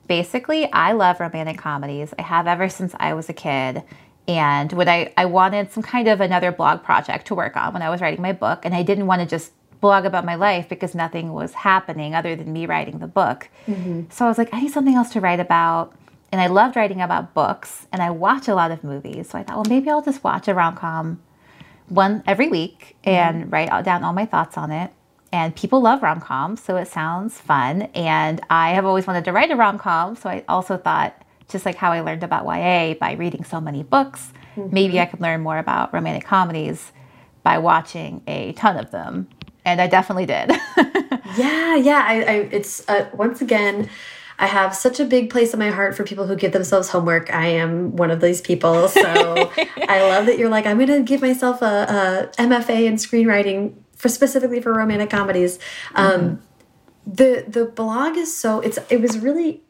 [0.06, 2.14] Basically, I love romantic comedies.
[2.18, 3.82] I have ever since I was a kid.
[4.28, 7.82] And when I, I wanted some kind of another blog project to work on when
[7.82, 10.68] I was writing my book, and I didn't want to just blog about my life
[10.68, 13.48] because nothing was happening other than me writing the book.
[13.66, 14.12] Mm -hmm.
[14.12, 15.92] So I was like, I need something else to write about
[16.32, 19.28] and I loved writing about books and I watch a lot of movies.
[19.28, 21.22] So I thought, well, maybe I'll just watch a rom com
[21.88, 23.50] one every week and mm-hmm.
[23.50, 24.90] write down all my thoughts on it.
[25.30, 27.82] And people love rom coms, so it sounds fun.
[27.94, 31.64] And I have always wanted to write a rom com, so I also thought, just
[31.64, 34.72] like how I learned about YA by reading so many books, mm-hmm.
[34.74, 36.92] maybe I could learn more about romantic comedies
[37.42, 39.28] by watching a ton of them.
[39.64, 40.50] And I definitely did.
[41.36, 42.04] yeah, yeah.
[42.06, 43.88] I, I it's uh, once again
[44.42, 47.32] I have such a big place in my heart for people who give themselves homework.
[47.32, 48.90] I am one of these people.
[49.02, 49.50] So
[49.88, 53.74] I love that you're like, I'm going to give myself a, a, MFA in screenwriting
[53.96, 55.58] for specifically for romantic comedies.
[55.94, 56.36] Um, mm -hmm.
[57.16, 59.60] The the blog is so it's it was really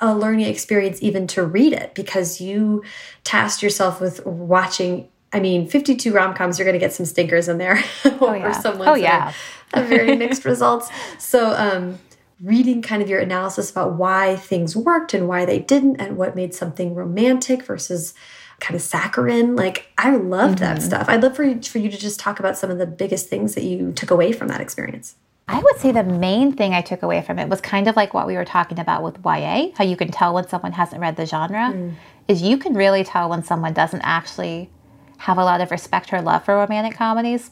[0.00, 2.82] a learning experience even to read it because you
[3.22, 7.58] tasked yourself with watching I mean, 52 rom-coms, you're going to get some stinkers in
[7.58, 7.78] there.
[8.20, 8.46] Oh, yeah.
[8.46, 9.32] or some ones oh, yeah.
[9.74, 10.90] have very mixed results.
[11.18, 11.98] So, um,
[12.42, 16.36] reading kind of your analysis about why things worked and why they didn't and what
[16.36, 18.14] made something romantic versus
[18.60, 20.58] kind of saccharine like i loved mm -hmm.
[20.60, 20.86] that mm-hmm.
[20.86, 23.28] stuff i'd love for you, for you to just talk about some of the biggest
[23.28, 25.14] things that you took away from that experience
[25.50, 28.12] I would say the main thing I took away from it was kind of like
[28.12, 31.16] what we were talking about with YA, how you can tell when someone hasn't read
[31.16, 31.72] the genre.
[31.72, 31.94] Mm.
[32.28, 34.68] is you can really tell when someone doesn't actually
[35.16, 37.50] have a lot of respect or love for romantic comedies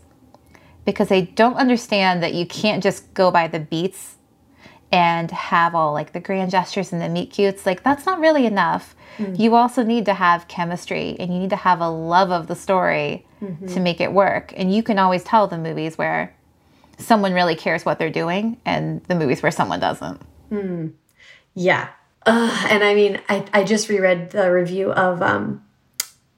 [0.84, 4.15] because they don't understand that you can't just go by the beats
[4.92, 7.66] and have all like the grand gestures and the meet cutes.
[7.66, 8.94] Like that's not really enough.
[9.18, 9.38] Mm.
[9.38, 12.54] You also need to have chemistry and you need to have a love of the
[12.54, 13.66] story mm-hmm.
[13.66, 14.52] to make it work.
[14.56, 16.34] And you can always tell the movies where
[16.98, 20.20] someone really cares what they're doing and the movies where someone doesn't.
[20.50, 20.92] Mm.
[21.54, 21.88] Yeah.
[22.24, 25.64] Uh, and I mean, I, I just reread the review of um,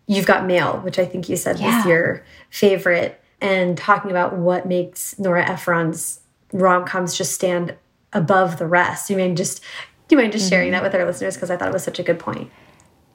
[0.06, 1.78] You've Got Mail, which I think you said yeah.
[1.78, 6.20] was your favorite, and talking about what makes Nora Ephron's
[6.52, 7.76] rom coms just stand
[8.12, 9.10] above the rest.
[9.10, 9.62] You mean just
[10.08, 10.82] do you mind just sharing mm -hmm.
[10.82, 12.50] that with our listeners because I thought it was such a good point.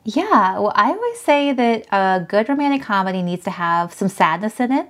[0.06, 4.60] Yeah, well, I always say that a good romantic comedy needs to have some sadness
[4.60, 4.88] in it.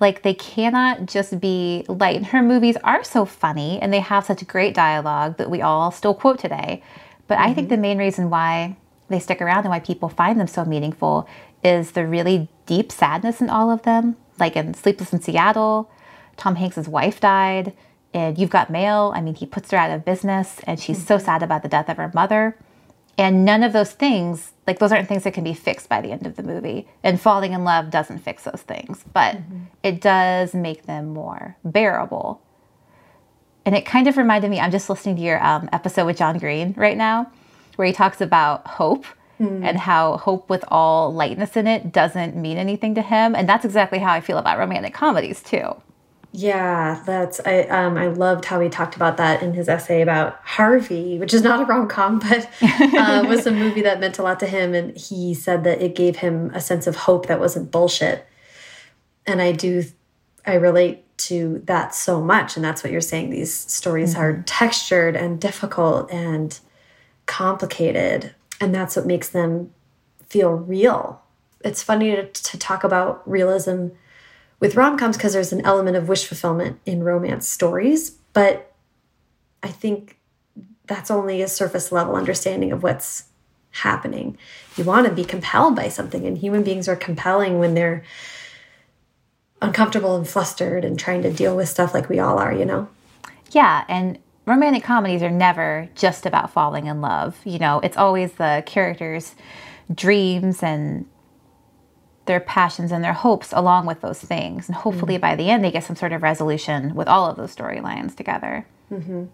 [0.00, 2.26] Like they cannot just be light.
[2.26, 6.14] Her movies are so funny and they have such great dialogue that we all still
[6.14, 6.82] quote today.
[7.28, 7.50] But mm -hmm.
[7.50, 7.82] I think mm-hmm.
[7.82, 8.76] the main reason why
[9.08, 11.26] they stick around and why people find them so meaningful
[11.62, 14.16] is the really deep sadness in all of them.
[14.38, 15.88] Like in Sleepless in Seattle,
[16.36, 17.72] Tom Hanks's wife died
[18.12, 21.06] and You've Got Mail, I mean, he puts her out of business and she's mm-hmm.
[21.06, 22.56] so sad about the death of her mother.
[23.18, 26.10] And none of those things, like those aren't things that can be fixed by the
[26.10, 26.88] end of the movie.
[27.02, 29.64] And falling in love doesn't fix those things, but mm-hmm.
[29.82, 32.40] it does make them more bearable.
[33.66, 36.38] And it kind of reminded me, I'm just listening to your um, episode with John
[36.38, 37.30] Green right now,
[37.76, 39.04] where he talks about hope
[39.38, 39.64] mm.
[39.64, 43.34] and how hope with all lightness in it doesn't mean anything to him.
[43.34, 45.74] And that's exactly how I feel about romantic comedies, too.
[46.32, 50.38] Yeah, that's I um I loved how he talked about that in his essay about
[50.44, 54.22] Harvey, which is not a rom com, but uh, was a movie that meant a
[54.22, 57.40] lot to him, and he said that it gave him a sense of hope that
[57.40, 58.28] wasn't bullshit.
[59.26, 59.84] And I do,
[60.46, 63.30] I relate to that so much, and that's what you're saying.
[63.30, 64.22] These stories mm -hmm.
[64.22, 64.44] are mm-hmm.
[64.44, 66.60] textured and difficult and
[67.26, 69.70] complicated, and that's what makes them
[70.28, 71.20] feel real.
[71.64, 73.88] It's funny to, to talk about realism
[74.60, 78.72] with rom coms because there's an element of wish fulfillment in romance stories, but
[79.62, 80.18] I think
[80.86, 83.24] that's only a surface level understanding of what's
[83.70, 84.36] happening.
[84.76, 88.04] You want to be compelled by something, and human beings are compelling when they're
[89.62, 92.88] uncomfortable and flustered and trying to deal with stuff like we all are, you know?
[93.52, 97.36] Yeah, and romantic comedies are never just about falling in love.
[97.44, 99.34] You know, it's always the characters'
[99.94, 101.06] dreams and
[102.30, 104.68] their passions and their hopes along with those things.
[104.68, 105.20] And hopefully mm-hmm.
[105.20, 108.64] by the end, they get some sort of resolution with all of those storylines together.
[108.90, 109.24] Mm-hmm.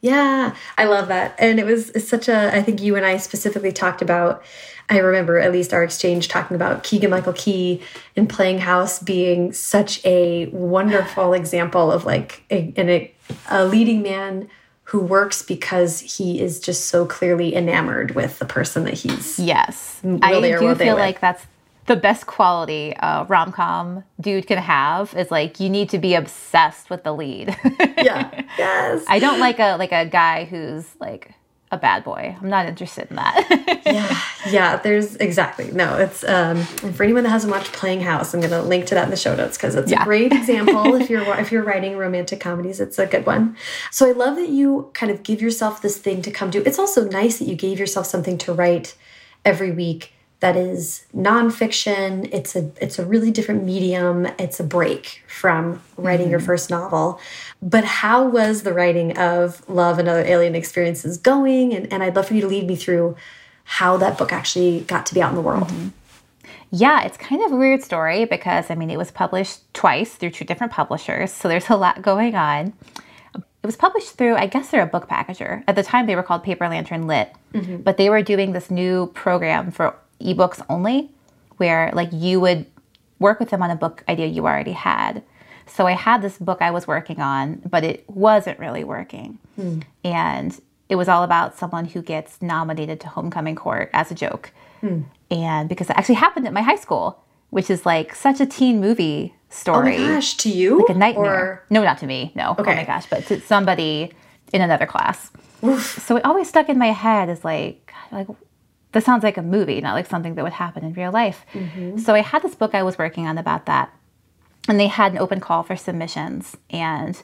[0.00, 1.36] Yeah, I love that.
[1.38, 4.42] And it was such a, I think you and I specifically talked about,
[4.90, 7.80] I remember at least our exchange talking about Keegan Michael Key
[8.16, 13.14] in Playing House being such a wonderful example of like a, a,
[13.48, 14.50] a leading man
[14.88, 19.98] who works because he is just so clearly enamored with the person that he's yes
[20.04, 21.46] really i do feel like that's
[21.86, 26.14] the best quality uh, rom com dude can have is like you need to be
[26.14, 27.56] obsessed with the lead.
[27.98, 28.42] yeah.
[28.56, 29.04] Yes.
[29.08, 31.32] I don't like a like a guy who's like
[31.72, 32.36] a bad boy.
[32.40, 33.82] I'm not interested in that.
[33.84, 34.20] yeah.
[34.48, 34.76] Yeah.
[34.76, 35.96] There's exactly no.
[35.96, 39.10] It's um for anyone that hasn't watched Playing House, I'm gonna link to that in
[39.10, 40.02] the show notes because it's yeah.
[40.02, 40.94] a great example.
[40.94, 43.56] if you're if you're writing romantic comedies, it's a good one.
[43.90, 46.64] So I love that you kind of give yourself this thing to come to.
[46.64, 48.94] It's also nice that you gave yourself something to write
[49.44, 50.13] every week
[50.44, 52.28] that is nonfiction.
[52.30, 54.26] It's a it's a really different medium.
[54.38, 56.30] It's a break from writing mm -hmm.
[56.32, 56.46] your mm-hmm.
[56.46, 57.18] first novel.
[57.62, 61.74] But how was the writing of Love and Other Alien Experiences going?
[61.76, 63.16] And, and I'd love for you to lead me through
[63.78, 65.70] how that book actually got to be out in the world.
[65.70, 65.90] Mm -hmm.
[66.84, 70.32] Yeah, it's kind of a weird story because I mean it was published twice through
[70.38, 72.62] two different publishers, so there's a lot going on.
[73.62, 75.52] It was published through, I guess they're a book packager.
[75.70, 77.78] At the time, they were called Paper Lantern Lit, mm -hmm.
[77.86, 79.86] but they were doing this new program for
[80.20, 81.10] ebooks only,
[81.56, 82.66] where like you would
[83.18, 85.22] work with them on a book idea you already had.
[85.66, 89.38] So I had this book I was working on, but it wasn't really working.
[89.56, 89.80] Hmm.
[90.04, 94.52] And it was all about someone who gets nominated to homecoming court as a joke.
[94.80, 95.02] Hmm.
[95.30, 98.80] And because it actually happened at my high school, which is like such a teen
[98.80, 99.96] movie story.
[99.96, 100.80] Oh my gosh, to you?
[100.80, 101.34] Like a nightmare.
[101.34, 101.64] Or...
[101.70, 102.32] No, not to me.
[102.34, 102.56] No.
[102.58, 102.72] Okay.
[102.72, 104.12] Oh my gosh, but to somebody
[104.52, 105.30] in another class.
[105.62, 106.02] Oof.
[106.06, 108.26] So it always stuck in my head as like, like
[108.94, 111.44] this sounds like a movie, not like something that would happen in real life.
[111.52, 111.98] Mm-hmm.
[111.98, 113.92] So I had this book I was working on about that.
[114.66, 116.56] And they had an open call for submissions.
[116.70, 117.20] And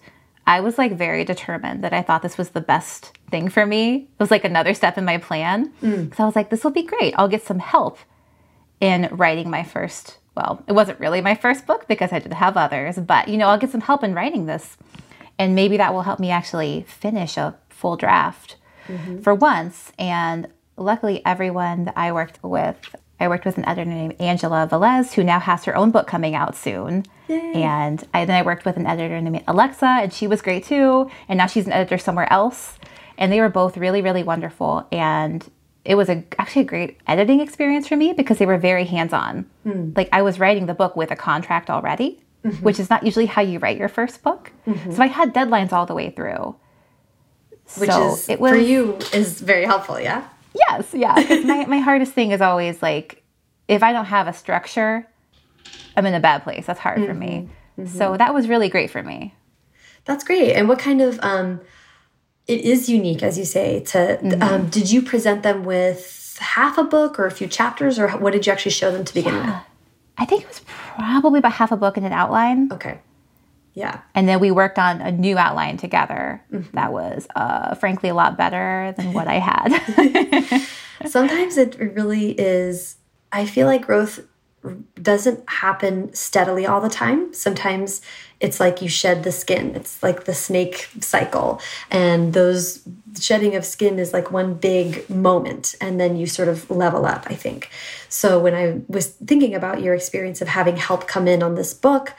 [0.46, 3.94] I was like very determined that I thought this was the best thing for me.
[3.94, 5.72] It was like another step in my plan.
[5.80, 6.14] Mm.
[6.14, 7.14] So I was like, this will be great.
[7.16, 7.98] I'll get some help
[8.80, 12.56] in writing my first, well, it wasn't really my first book because I did have
[12.56, 14.76] others, but you know, I'll get some help in writing this.
[15.38, 18.56] And maybe that will help me actually finish a full draft
[18.88, 19.20] mm-hmm.
[19.20, 19.92] for once.
[19.98, 20.48] And
[20.84, 25.22] luckily, everyone that I worked with, I worked with an editor named Angela Velez, who
[25.22, 27.04] now has her own book coming out soon.
[27.28, 27.62] Yay.
[27.62, 31.10] And I, then I worked with an editor named Alexa, and she was great too.
[31.28, 32.78] And now she's an editor somewhere else.
[33.18, 34.86] And they were both really, really wonderful.
[34.90, 35.48] And
[35.84, 39.12] it was a, actually a great editing experience for me because they were very hands
[39.12, 39.48] on.
[39.66, 39.96] Mm.
[39.96, 42.64] Like I was writing the book with a contract already, mm-hmm.
[42.64, 44.52] which is not usually how you write your first book.
[44.66, 44.92] Mm-hmm.
[44.92, 46.56] So I had deadlines all the way through.
[47.78, 50.26] Which so is, it was, for you, is very helpful, yeah?
[50.54, 51.14] Yes, yeah.
[51.44, 53.22] My, my hardest thing is always like,
[53.68, 55.06] if I don't have a structure,
[55.96, 56.66] I'm in a bad place.
[56.66, 57.06] That's hard mm-hmm.
[57.06, 57.28] for me.
[57.28, 57.82] Mm-hmm.
[57.82, 57.98] Mm-hmm.
[57.98, 59.34] So that was really great for me.
[60.04, 60.54] That's great.
[60.54, 61.60] And what kind of, um,
[62.46, 64.42] it is unique, as you say, to, mm-hmm.
[64.42, 68.32] um, did you present them with half a book or a few chapters, or what
[68.32, 69.46] did you actually show them to begin yeah.
[69.46, 69.66] with?
[70.18, 72.72] I think it was probably about half a book and an outline.
[72.72, 72.98] Okay.
[73.80, 74.00] Yeah.
[74.14, 76.72] And then we worked on a new outline together mm -hmm.
[76.72, 79.68] that was, uh, frankly, a lot better than what I had.
[81.16, 82.96] Sometimes it really is,
[83.32, 84.20] I feel like growth
[85.00, 87.32] doesn't happen steadily all the time.
[87.32, 88.02] Sometimes
[88.40, 89.74] it's like you shed the skin.
[89.74, 91.60] It's like the snake cycle.
[91.90, 92.82] And those
[93.18, 95.74] shedding of skin is like one big moment.
[95.80, 97.70] And then you sort of level up, I think.
[98.08, 101.72] So when I was thinking about your experience of having help come in on this
[101.72, 102.14] book,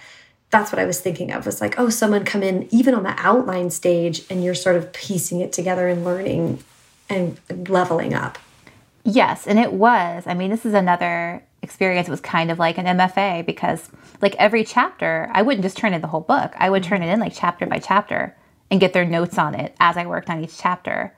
[0.52, 3.16] that's what I was thinking of was like, oh, someone come in even on the
[3.18, 6.62] outline stage and you're sort of piecing it together and learning
[7.10, 8.38] and leveling up.
[9.04, 10.28] Yes, and it was.
[10.28, 12.08] I mean, this is another experience.
[12.08, 13.90] It was kind of like an MFA because,
[14.22, 16.54] like, every chapter, I wouldn't just turn in the whole book.
[16.58, 18.36] I would turn it in like chapter by chapter
[18.70, 21.16] and get their notes on it as I worked on each chapter.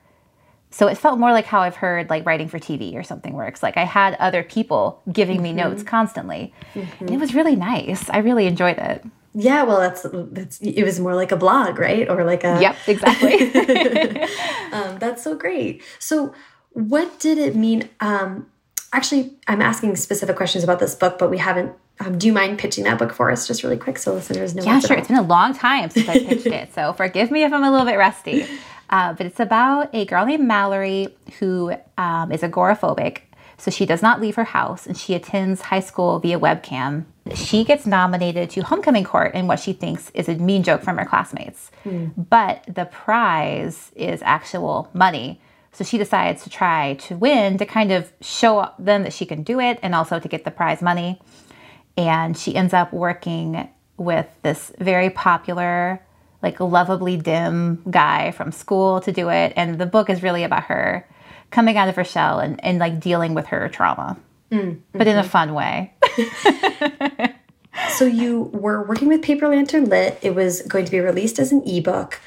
[0.69, 3.61] So it felt more like how I've heard like writing for TV or something works.
[3.61, 5.69] Like I had other people giving me mm -hmm.
[5.69, 6.53] notes constantly.
[6.73, 6.99] Mm -hmm.
[6.99, 8.09] And it was really nice.
[8.09, 9.03] I really enjoyed it.
[9.35, 12.09] Yeah, well, that's that's it was more like a blog, right?
[12.09, 13.33] Or like a Yep, exactly.
[14.71, 15.81] um, that's so great.
[15.99, 16.33] So,
[16.71, 17.89] what did it mean?
[17.99, 18.47] Um,
[18.91, 21.73] actually, I'm asking specific questions about this book, but we haven't.
[21.99, 24.63] Um, do you mind pitching that book for us, just really quick, so listeners know?
[24.63, 24.97] Yeah, sure.
[24.97, 27.71] It's been a long time since I pitched it, so forgive me if I'm a
[27.71, 28.45] little bit rusty.
[28.89, 33.21] Uh, but it's about a girl named Mallory who um, is agoraphobic
[33.63, 37.05] so she does not leave her house and she attends high school via webcam.
[37.33, 40.97] She gets nominated to homecoming court in what she thinks is a mean joke from
[40.97, 41.71] her classmates.
[41.86, 42.12] Mm.
[42.29, 45.39] But the prize is actual money.
[45.71, 49.41] So she decides to try to win to kind of show them that she can
[49.41, 51.19] do it and also to get the prize money.
[51.97, 56.03] And she ends up working with this very popular,
[56.41, 59.53] like lovably dim guy from school to do it.
[59.55, 61.07] And the book is really about her
[61.51, 64.17] coming out of her shell and, and like dealing with her trauma,
[64.51, 65.29] mm, but in a mm-hmm.
[65.29, 65.93] fun way.
[67.89, 70.19] so you were working with Paper Lantern Lit.
[70.21, 72.19] It was going to be released as an ebook.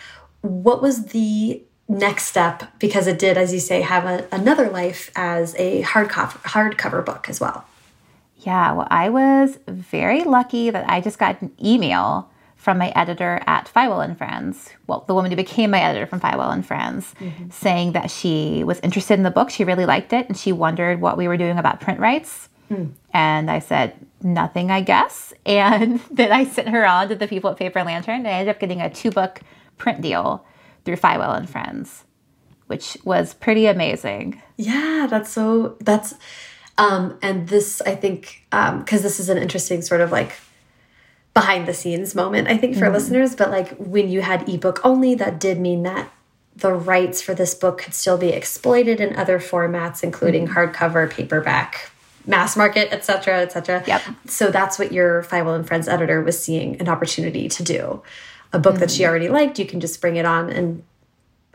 [0.43, 2.65] What was the next step?
[2.79, 7.29] Because it did, as you say, have a, another life as a hardcover hardcover book
[7.29, 7.65] as well.
[8.41, 12.31] Yeah, well, I was very lucky that I just got an email
[12.67, 16.21] from my editor at Feiwel and Friends, well, the woman who became my editor from
[16.21, 17.49] Feiwel and Friends, mm-hmm.
[17.51, 19.51] saying that she was interested in the book.
[19.51, 22.49] She really liked it, and she wondered what we were doing about print rights.
[23.13, 25.33] And I said, nothing, I guess.
[25.47, 28.55] And then I sent her on to the people at Paper Lantern, and I ended
[28.55, 29.41] up getting a two book
[29.77, 30.45] print deal
[30.85, 32.05] through Feiwel and Friends,
[32.67, 34.43] which was pretty amazing.
[34.57, 36.15] Yeah, that's so, that's,
[36.79, 40.33] um, and this, I think, because um, this is an interesting sort of like
[41.33, 42.93] behind the scenes moment, I think, for mm.
[42.95, 43.37] listeners.
[43.37, 46.11] But like when you had ebook only, that did mean that
[46.57, 50.55] the rights for this book could still be exploited in other formats, including mm.
[50.55, 51.93] hardcover, paperback,
[52.27, 53.85] mass market, etc., etc.
[53.87, 54.03] Yep.
[54.27, 58.03] So that's what your Feiwel and Friends editor was seeing an opportunity to do.
[58.53, 58.81] A book mm.
[58.81, 59.09] that she mm.
[59.09, 60.83] already liked, you can just bring it on and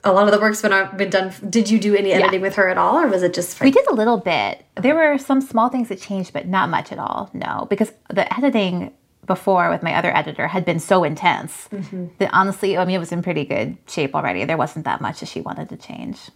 [0.03, 1.33] a lot of the work's been been done.
[1.49, 2.47] Did you do any editing yeah.
[2.47, 3.57] with her at all, or was it just?
[3.57, 4.65] For we did a little bit.
[4.75, 7.29] There were some small things that changed, but not much at all.
[7.33, 8.93] No, because the editing
[9.27, 12.07] before with my other editor had been so intense mm-hmm.
[12.17, 14.43] that honestly, I mean, it was in pretty good shape already.
[14.45, 16.31] There wasn't that much that she wanted to change.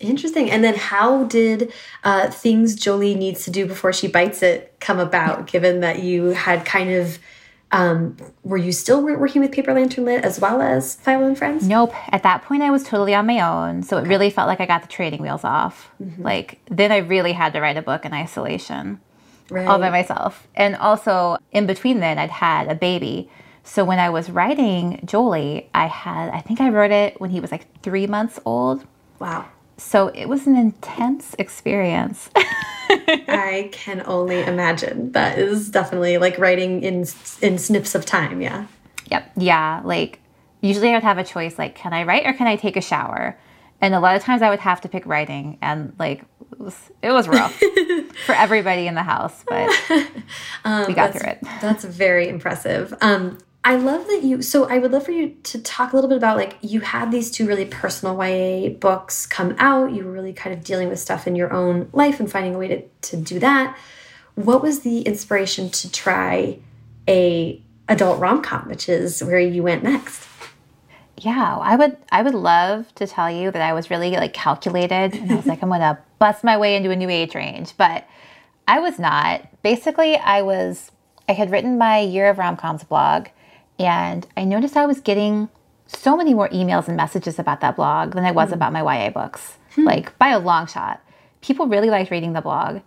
[0.00, 0.50] Interesting.
[0.50, 1.72] And then how did
[2.04, 6.26] uh, things Jolie needs to do before she bites it come about, given that you
[6.30, 7.18] had kind of.
[7.70, 11.68] Um, were you still working with Paper Lantern Lit as well as Feiwel and Friends?
[11.68, 11.92] Nope.
[12.10, 13.82] At that point, I was totally on my own.
[13.82, 15.90] So it really felt like I got the training wheels off.
[16.02, 16.24] Mm -hmm.
[16.24, 19.00] Like, then I really had to write a book in isolation
[19.50, 19.68] right.
[19.68, 20.46] all by myself.
[20.54, 23.28] And also, in between then, I'd had a baby.
[23.64, 27.40] So when I was writing Jolie, I had, I think I wrote it when he
[27.40, 28.86] was like three months old.
[29.18, 29.44] Wow.
[29.78, 32.30] So it was an intense experience.
[32.36, 35.12] I can only imagine.
[35.12, 37.06] That is definitely like writing in
[37.40, 38.66] in snips of time, yeah.
[39.10, 39.32] Yep.
[39.36, 40.20] Yeah, like
[40.60, 42.80] usually I would have a choice like can I write or can I take a
[42.80, 43.38] shower?
[43.80, 46.76] And a lot of times I would have to pick writing and like it was,
[47.02, 47.54] it was rough
[48.26, 49.70] for everybody in the house, but
[50.64, 51.38] um, we got through it.
[51.60, 52.92] That's very impressive.
[53.00, 56.08] Um, I love that you, so I would love for you to talk a little
[56.08, 59.92] bit about like you had these two really personal YA books come out.
[59.92, 62.58] You were really kind of dealing with stuff in your own life and finding a
[62.58, 63.76] way to, to do that.
[64.36, 66.58] What was the inspiration to try
[67.08, 70.26] a adult rom-com, which is where you went next?
[71.18, 75.14] Yeah, I would I would love to tell you that I was really like calculated
[75.14, 77.74] and I was like I'm going to bust my way into a new age range,
[77.76, 78.08] but
[78.68, 79.46] I was not.
[79.62, 80.92] Basically, I was
[81.28, 83.26] I had written my Year of Rom-Coms blog
[83.78, 85.48] and I noticed I was getting
[85.86, 88.54] so many more emails and messages about that blog than I was mm.
[88.54, 89.56] about my YA books.
[89.74, 89.84] Hmm.
[89.84, 91.00] Like by a long shot.
[91.40, 92.80] People really liked reading the blog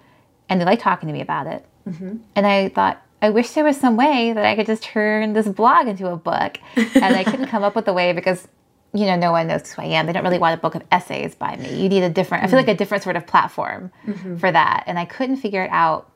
[0.50, 1.66] and they liked talking to me about it.
[1.88, 2.20] Mm -hmm.
[2.36, 5.48] And I thought I wish there was some way that I could just turn this
[5.48, 6.58] blog into a book.
[6.76, 8.48] And I couldn't come up with a way because,
[8.94, 10.06] you know, no one knows who I am.
[10.06, 11.70] They don't really want a book of essays by me.
[11.82, 14.38] You need a different, I feel like a different sort of platform mm-hmm.
[14.38, 14.84] for that.
[14.88, 16.10] And I couldn't figure it out.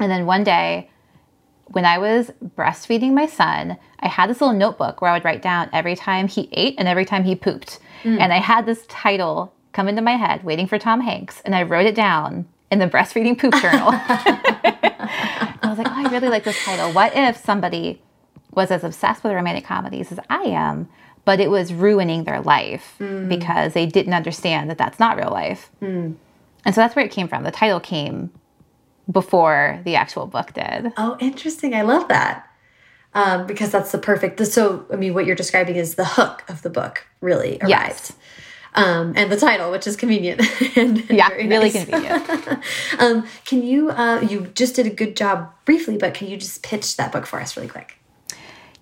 [0.00, 0.90] And then one day,
[1.66, 5.42] when I was breastfeeding my son, I had this little notebook where I would write
[5.42, 7.78] down every time he ate and every time he pooped.
[8.02, 8.20] Mm.
[8.20, 11.62] And I had this title come into my head, Waiting for Tom Hanks, and I
[11.62, 13.88] wrote it down in the breastfeeding poop journal.
[13.92, 16.92] I was like, oh, I really like this title.
[16.92, 18.00] What if somebody
[18.52, 20.88] was as obsessed with romantic comedies as I am,
[21.24, 23.28] but it was ruining their life mm.
[23.28, 25.70] because they didn't understand that that's not real life?
[25.82, 26.14] Mm.
[26.64, 27.42] And so that's where it came from.
[27.42, 28.30] The title came
[29.10, 30.92] before the actual book did.
[30.96, 31.74] Oh, interesting.
[31.74, 32.50] I love that.
[33.12, 34.44] Um, because that's the perfect.
[34.46, 37.70] So, I mean, what you're describing is the hook of the book really arrived.
[37.70, 38.12] Yes
[38.74, 40.40] um, and the title, which is convenient.
[40.76, 42.28] and, yeah, really convenient.
[42.98, 46.62] um, can you, uh, you just did a good job briefly, but can you just
[46.62, 47.98] pitch that book for us really quick?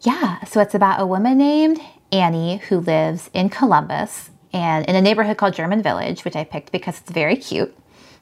[0.01, 5.01] Yeah, so it's about a woman named Annie who lives in Columbus and in a
[5.01, 7.75] neighborhood called German Village, which I picked because it's very cute,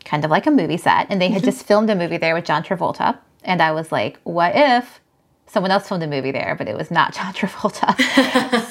[0.05, 1.07] kind of like a movie set.
[1.11, 3.19] And they had just filmed a movie there with John Travolta.
[3.45, 5.01] And I was like, what if
[5.47, 7.95] someone else filmed a movie there, but it was not John Travolta.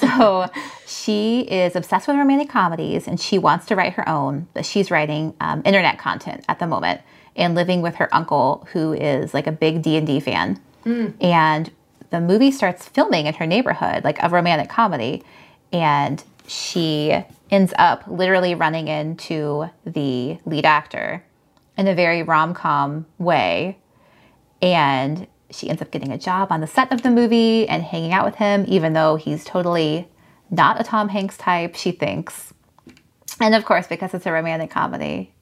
[0.00, 0.50] so
[0.86, 4.90] she is obsessed with romantic comedies and she wants to write her own, but she's
[4.90, 7.00] writing um, internet content at the moment
[7.36, 10.60] and living with her uncle who is like a big D&D fan.
[10.84, 11.14] Mm.
[11.22, 11.70] And
[12.10, 15.22] the movie starts filming in her neighborhood, like a romantic comedy,
[15.72, 17.16] and she
[17.50, 21.24] ends up literally running into the lead actor
[21.76, 23.78] in a very rom-com way
[24.62, 28.12] and she ends up getting a job on the set of the movie and hanging
[28.12, 30.08] out with him, even though he's totally
[30.50, 32.52] not a Tom Hanks type, she thinks.
[33.40, 35.32] And of course, because it's a romantic comedy,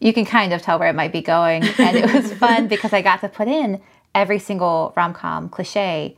[0.00, 1.64] you can kind of tell where it might be going.
[1.78, 3.80] And it was fun because I got to put in
[4.14, 6.16] every single rom com cliche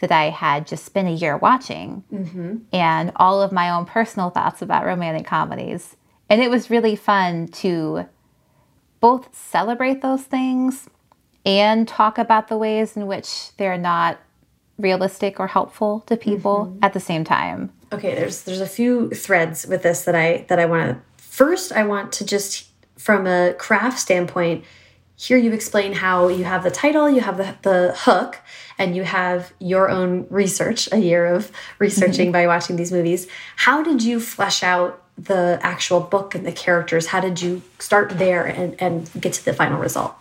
[0.00, 2.56] that I had just spent a year watching mm-hmm.
[2.72, 5.96] and all of my own personal thoughts about romantic comedies.
[6.28, 8.06] And it was really fun to
[9.00, 10.88] both celebrate those things
[11.44, 14.18] and talk about the ways in which they're not
[14.78, 16.84] realistic or helpful to people mm -hmm.
[16.84, 17.70] at the same time.
[17.92, 21.72] Okay, there's there's a few threads with this that I that I want to first
[21.72, 22.66] I want to just
[22.96, 24.64] from a craft standpoint
[25.16, 28.38] here you explain how you have the title, you have the, the hook,
[28.78, 32.32] and you have your own research, a year of researching mm-hmm.
[32.32, 33.26] by watching these movies.
[33.56, 37.06] How did you flesh out the actual book and the characters?
[37.06, 40.14] How did you start there and, and get to the final result?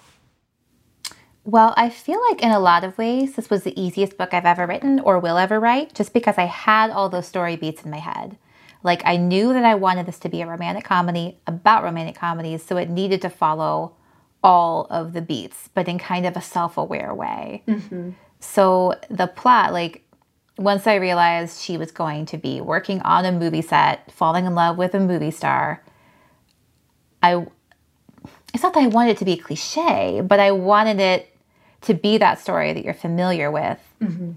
[1.44, 4.46] Well, I feel like in a lot of ways, this was the easiest book I've
[4.46, 7.92] ever written or will ever write, just because I had all those story beats in
[7.92, 8.38] my head.
[8.82, 12.64] Like, I knew that I wanted this to be a romantic comedy about romantic comedies,
[12.64, 13.94] so it needed to follow
[14.46, 17.64] all of the beats, but in kind of a self aware way.
[17.68, 18.12] Mm-hmm.
[18.40, 20.04] So, the plot, like,
[20.58, 24.54] once I realized she was going to be working on a movie set, falling in
[24.54, 25.84] love with a movie star,
[27.24, 27.48] I
[28.54, 31.36] it's not that I wanted it to be cliche, but I wanted it
[31.82, 33.80] to be that story that you're familiar with.
[34.02, 34.32] Mm-hmm.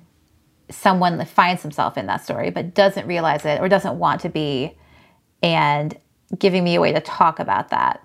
[0.71, 4.77] Someone finds himself in that story but doesn't realize it or doesn't want to be,
[5.43, 5.97] and
[6.39, 8.03] giving me a way to talk about that.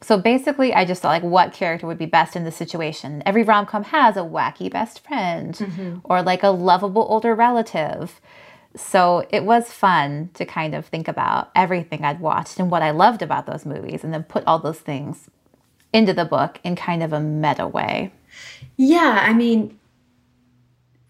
[0.00, 3.22] So basically, I just thought like what character would be best in this situation.
[3.24, 5.98] Every rom com has a wacky best friend mm-hmm.
[6.04, 8.20] or like a lovable older relative.
[8.76, 12.90] So it was fun to kind of think about everything I'd watched and what I
[12.90, 15.30] loved about those movies and then put all those things
[15.92, 18.12] into the book in kind of a meta way.
[18.76, 19.78] Yeah, I mean,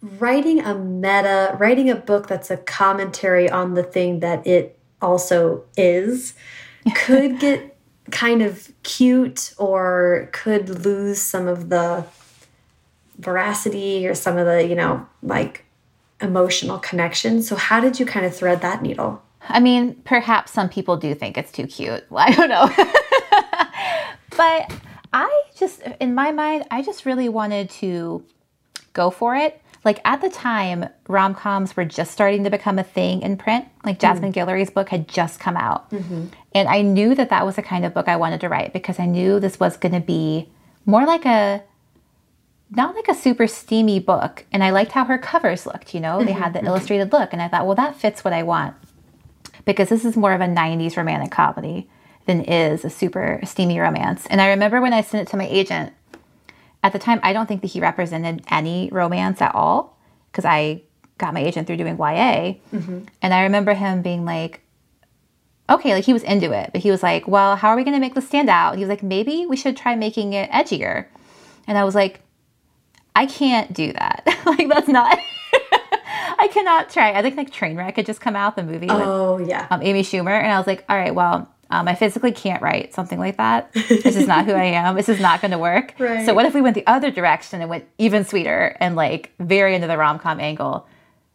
[0.02, 5.64] writing a meta, writing a book that's a commentary on the thing that it also
[5.76, 6.34] is
[6.94, 7.73] could get
[8.10, 12.04] kind of cute or could lose some of the
[13.18, 15.64] veracity or some of the, you know, like
[16.20, 17.42] emotional connection.
[17.42, 19.22] So how did you kind of thread that needle?
[19.48, 22.04] I mean, perhaps some people do think it's too cute.
[22.14, 22.70] I don't know.
[24.36, 24.72] but
[25.12, 28.24] I just, in my mind, I just really wanted to
[28.92, 29.60] go for it.
[29.84, 33.66] Like at the time, rom coms were just starting to become a thing in print.
[33.84, 34.34] Like Jasmine mm.
[34.34, 35.90] Guillory's book had just come out.
[35.90, 36.26] Mm-hmm.
[36.54, 38.98] And I knew that that was the kind of book I wanted to write because
[38.98, 40.48] I knew this was going to be
[40.86, 41.62] more like a
[42.70, 44.46] not like a super steamy book.
[44.50, 46.26] And I liked how her covers looked, you know, mm-hmm.
[46.26, 46.68] they had the mm-hmm.
[46.68, 47.32] illustrated look.
[47.32, 48.74] And I thought, well, that fits what I want
[49.64, 51.88] because this is more of a 90s romantic comedy
[52.26, 54.26] than is a super steamy romance.
[54.26, 55.92] And I remember when I sent it to my agent,
[56.84, 59.98] at the time, I don't think that he represented any romance at all
[60.30, 60.82] because I
[61.16, 62.56] got my agent through doing YA.
[62.72, 63.04] Mm-hmm.
[63.22, 64.60] And I remember him being like,
[65.70, 67.94] okay, like he was into it, but he was like, well, how are we going
[67.94, 68.72] to make this stand out?
[68.72, 71.06] And he was like, maybe we should try making it edgier.
[71.66, 72.20] And I was like,
[73.16, 74.22] I can't do that.
[74.44, 75.18] like that's not.
[76.36, 77.12] I cannot try.
[77.12, 78.88] I think like Trainwreck had just come out, the movie.
[78.90, 79.68] Oh with, yeah.
[79.70, 82.94] Um, Amy Schumer, and I was like, all right, well, um, I physically can't write
[82.94, 83.72] something like that.
[83.72, 84.94] this is not who I am.
[84.94, 85.94] This is not going to work.
[86.04, 86.26] Right.
[86.26, 89.74] So what if we went the other direction and went even sweeter and like very
[89.74, 90.86] into the rom com angle?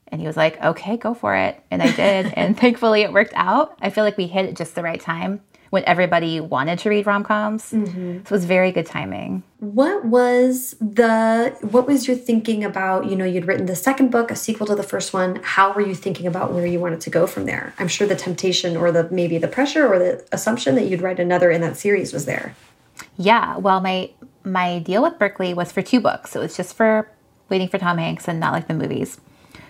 [0.09, 1.61] And he was like, okay, go for it.
[1.71, 2.33] And I did.
[2.35, 3.77] and thankfully it worked out.
[3.81, 7.05] I feel like we hit it just the right time when everybody wanted to read
[7.05, 7.71] rom coms.
[7.71, 8.17] Mm-hmm.
[8.17, 9.43] So it was very good timing.
[9.59, 13.09] What was the what was your thinking about?
[13.09, 15.39] You know, you'd written the second book, a sequel to the first one.
[15.43, 17.73] How were you thinking about where you wanted to go from there?
[17.77, 21.19] I'm sure the temptation or the maybe the pressure or the assumption that you'd write
[21.19, 22.55] another in that series was there.
[23.17, 23.57] Yeah.
[23.57, 24.11] Well, my
[24.43, 26.35] my deal with Berkley was for two books.
[26.35, 27.11] It was just for
[27.49, 29.19] waiting for Tom Hanks and not like the movies.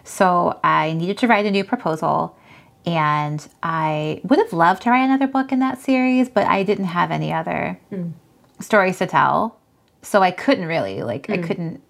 [0.03, 2.37] So I needed to write a new proposal
[2.85, 6.85] and I would have loved to write another book in that series, but I didn't
[6.85, 8.13] have any other mm.
[8.59, 9.57] stories to tell.
[10.01, 11.33] So I couldn't really, like, mm.
[11.33, 11.43] I hmm.
[11.43, 11.83] couldn't.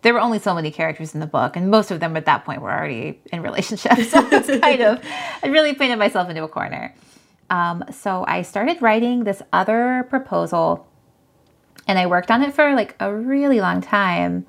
[0.00, 2.44] There were only so many characters in the book, and most of them at that
[2.44, 4.08] point were already in relationships.
[4.10, 5.04] So it's kind of,
[5.44, 6.94] I really painted myself into a corner.
[7.50, 10.88] Um, so I started writing this other proposal,
[11.86, 14.46] and I worked on it for like a really long time.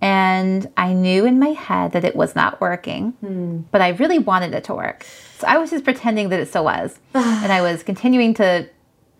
[0.00, 3.64] And I knew in my head that it was not working, mm.
[3.72, 5.04] but I really wanted it to work.
[5.38, 6.98] So I was just pretending that it still was.
[7.14, 8.68] and I was continuing to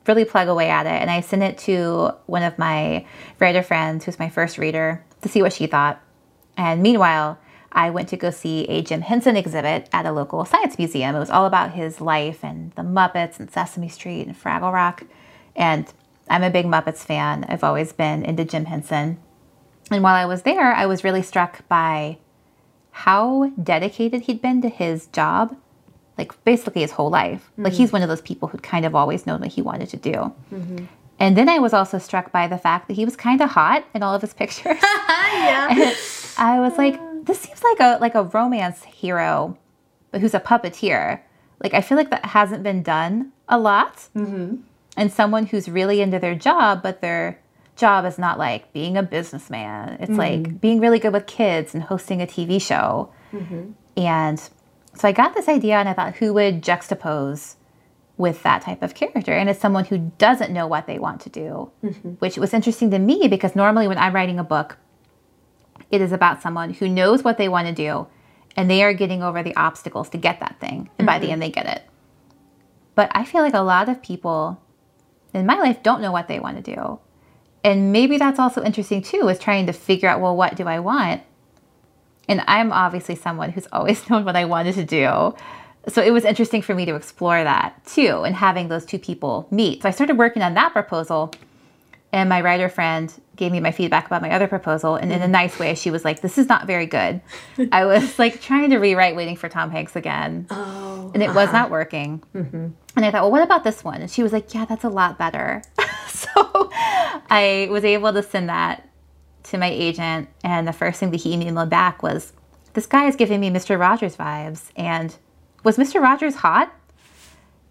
[0.07, 0.93] really plug away at it.
[0.93, 3.07] And I sent it to one of my
[3.41, 6.01] writer friends, who's my first reader, to see what she thought.
[6.57, 7.39] And meanwhile,
[7.73, 11.15] I went to go see a Jim Henson exhibit at a local science museum.
[11.15, 15.05] It was all about his life and the Muppets and Sesame Street and Fraggle Rock.
[15.55, 15.93] And
[16.31, 17.45] I'm a big Muppets fan.
[17.49, 19.19] I've always been into Jim Henson.
[19.91, 22.19] And while I was there, I was really struck by
[22.91, 25.57] how dedicated he'd been to his job,
[26.17, 27.49] like basically his whole life.
[27.53, 27.65] Mm-hmm.
[27.65, 29.97] Like he's one of those people who'd kind of always known what he wanted to
[29.97, 30.13] do.
[30.53, 30.85] Mm-hmm.
[31.21, 33.85] And then I was also struck by the fact that he was kind of hot
[33.95, 34.79] in all of his pictures.
[34.83, 35.69] yeah.
[36.39, 39.59] And I was like, this seems like a like a romance hero,
[40.11, 41.21] but who's a puppeteer.
[41.63, 44.09] Like I feel like that hasn't been done a lot.
[44.17, 44.57] Mm-hmm.
[44.97, 47.39] And someone who's really into their job, but they're
[47.79, 49.97] job is not like being a businessman.
[50.01, 50.19] It's mm-hmm.
[50.19, 53.13] like being really good with kids and hosting a TV show.
[53.33, 53.71] Mm-hmm.
[53.97, 54.39] And
[54.95, 57.55] so I got this idea and I thought, who would juxtapose
[58.17, 59.33] with that type of character?
[59.33, 62.11] And it's someone who doesn't know what they want to do, mm-hmm.
[62.19, 64.77] which was interesting to me because normally when I'm writing a book,
[65.91, 68.07] it is about someone who knows what they want to do
[68.57, 70.91] and they are getting over the obstacles to get that thing.
[70.99, 71.35] And by the mm-hmm.
[71.35, 71.83] end, they get it.
[72.95, 74.61] But I feel like a lot of people
[75.33, 76.99] in my life don't know what they want to do
[77.65, 80.79] and maybe that's also interesting too is trying to figure out well what do i
[80.79, 81.23] want?
[82.29, 85.35] And i'm obviously someone who's always known what i wanted to do.
[85.89, 89.47] So it was interesting for me to explore that too and having those two people
[89.51, 89.83] meet.
[89.83, 91.33] So i started working on that proposal
[92.13, 95.29] and my writer friend gave me my feedback about my other proposal and in a
[95.29, 97.21] nice way she was like this is not very good
[97.73, 101.41] i was like trying to rewrite waiting for tom hanks again oh, and it uh-huh.
[101.41, 102.69] was not working mm-hmm.
[102.97, 104.89] and i thought well what about this one and she was like yeah that's a
[104.89, 105.63] lot better
[106.09, 106.71] so
[107.31, 108.89] I was able to send that
[109.45, 112.33] to my agent, and the first thing that he emailed back was,
[112.75, 113.79] "This guy is giving me Mr.
[113.79, 115.17] Rogers vibes." And
[115.65, 116.01] was Mr.
[116.01, 116.75] Rogers hot?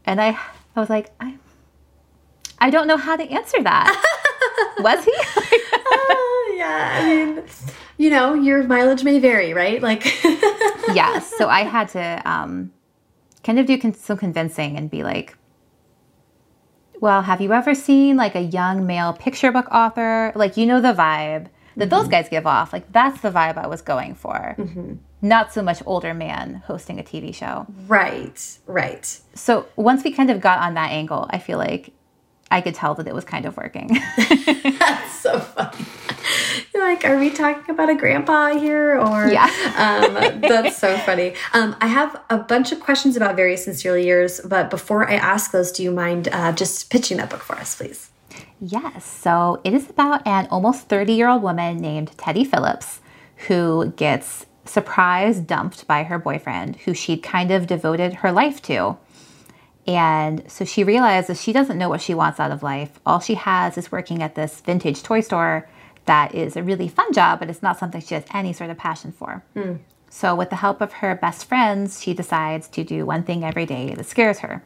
[0.05, 0.39] And I,
[0.75, 1.38] I was like, I,
[2.59, 4.15] I don't know how to answer that.
[4.80, 5.14] was he?
[5.14, 5.41] uh,
[6.55, 7.43] yeah, I mean,
[7.97, 9.82] you know, your mileage may vary, right?
[9.82, 10.05] Like,
[10.93, 11.34] yes.
[11.38, 12.72] So I had to um,
[13.43, 15.38] kind of do con some convincing and be like,
[16.99, 20.32] well, have you ever seen like a young male picture book author?
[20.36, 21.89] Like, you know, the vibe that mm-hmm.
[21.89, 22.74] those guys give off.
[22.74, 24.55] Like, that's the vibe I was going for.
[24.58, 24.95] Mm-hmm.
[25.22, 27.66] Not so much older man hosting a TV show.
[27.88, 29.05] Right, right.
[29.34, 31.93] So once we kind of got on that angle, I feel like
[32.50, 33.88] I could tell that it was kind of working.
[34.18, 35.86] that's so funny.
[36.74, 39.00] You're like, are we talking about a grandpa here?
[39.00, 39.45] Or yeah.
[39.78, 41.34] um, that's so funny.
[41.54, 45.52] Um, i have a bunch of questions about very sincerely yours but before i ask
[45.52, 48.10] those do you mind uh, just pitching that book for us please?
[48.60, 49.06] Yes.
[49.06, 53.02] So it is about an almost 30 year old woman named teddy phillips
[53.48, 58.98] who gets surprise dumped by her boyfriend who she'd kind of devoted her life to
[59.88, 62.99] and so she realizes she doesn't know what she wants out of life.
[63.05, 65.67] All she has is working at this vintage toy store
[66.07, 68.77] that is a really fun job, but it's not something she has any sort of
[68.77, 69.43] passion for.
[69.55, 69.79] Mm.
[70.09, 73.65] So, with the help of her best friends, she decides to do one thing every
[73.65, 74.63] day that scares her.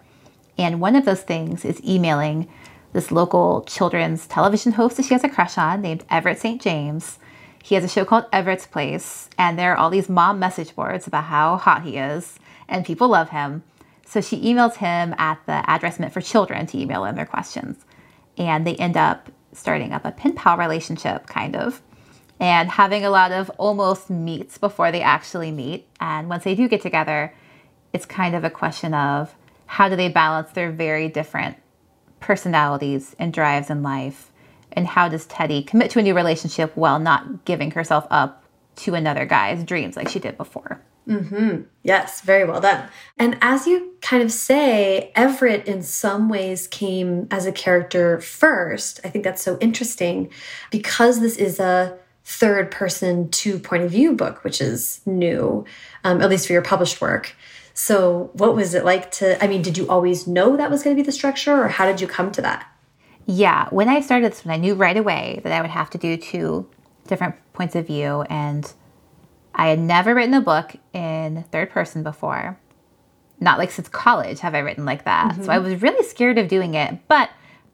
[0.57, 2.47] And one of those things is emailing
[2.93, 6.61] this local children's television host that she has a crush on named Everett St.
[6.61, 7.17] James.
[7.63, 11.07] He has a show called Everett's Place, and there are all these mom message boards
[11.07, 13.63] about how hot he is, and people love him.
[14.11, 17.85] So she emails him at the address meant for children to email in their questions.
[18.37, 21.81] And they end up starting up a pen pal relationship, kind of,
[22.37, 25.87] and having a lot of almost meets before they actually meet.
[26.01, 27.33] And once they do get together,
[27.93, 29.33] it's kind of a question of
[29.65, 31.55] how do they balance their very different
[32.19, 34.29] personalities and drives in life?
[34.73, 38.43] And how does Teddy commit to a new relationship while not giving herself up
[38.75, 40.81] to another guy's dreams like she did before?
[41.07, 41.63] Mm-hmm.
[41.83, 42.87] Yes, very well done.
[43.17, 48.99] And as you kind of say, Everett in some ways came as a character first.
[49.03, 50.29] I think that's so interesting
[50.69, 55.65] because this is a third person two point of view book, which is new,
[56.03, 57.35] um, at least for your published work.
[57.73, 59.43] So, what was it like to?
[59.43, 61.85] I mean, did you always know that was going to be the structure, or how
[61.85, 62.67] did you come to that?
[63.25, 65.97] Yeah, when I started this one, I knew right away that I would have to
[65.97, 66.69] do two
[67.07, 68.71] different points of view and
[69.61, 72.59] I had never written a book in third person before.
[73.39, 75.33] Not like since college have I written like that.
[75.33, 75.43] Mm-hmm.
[75.43, 75.65] So I mm-hmm.
[75.65, 77.29] was really scared of doing it, but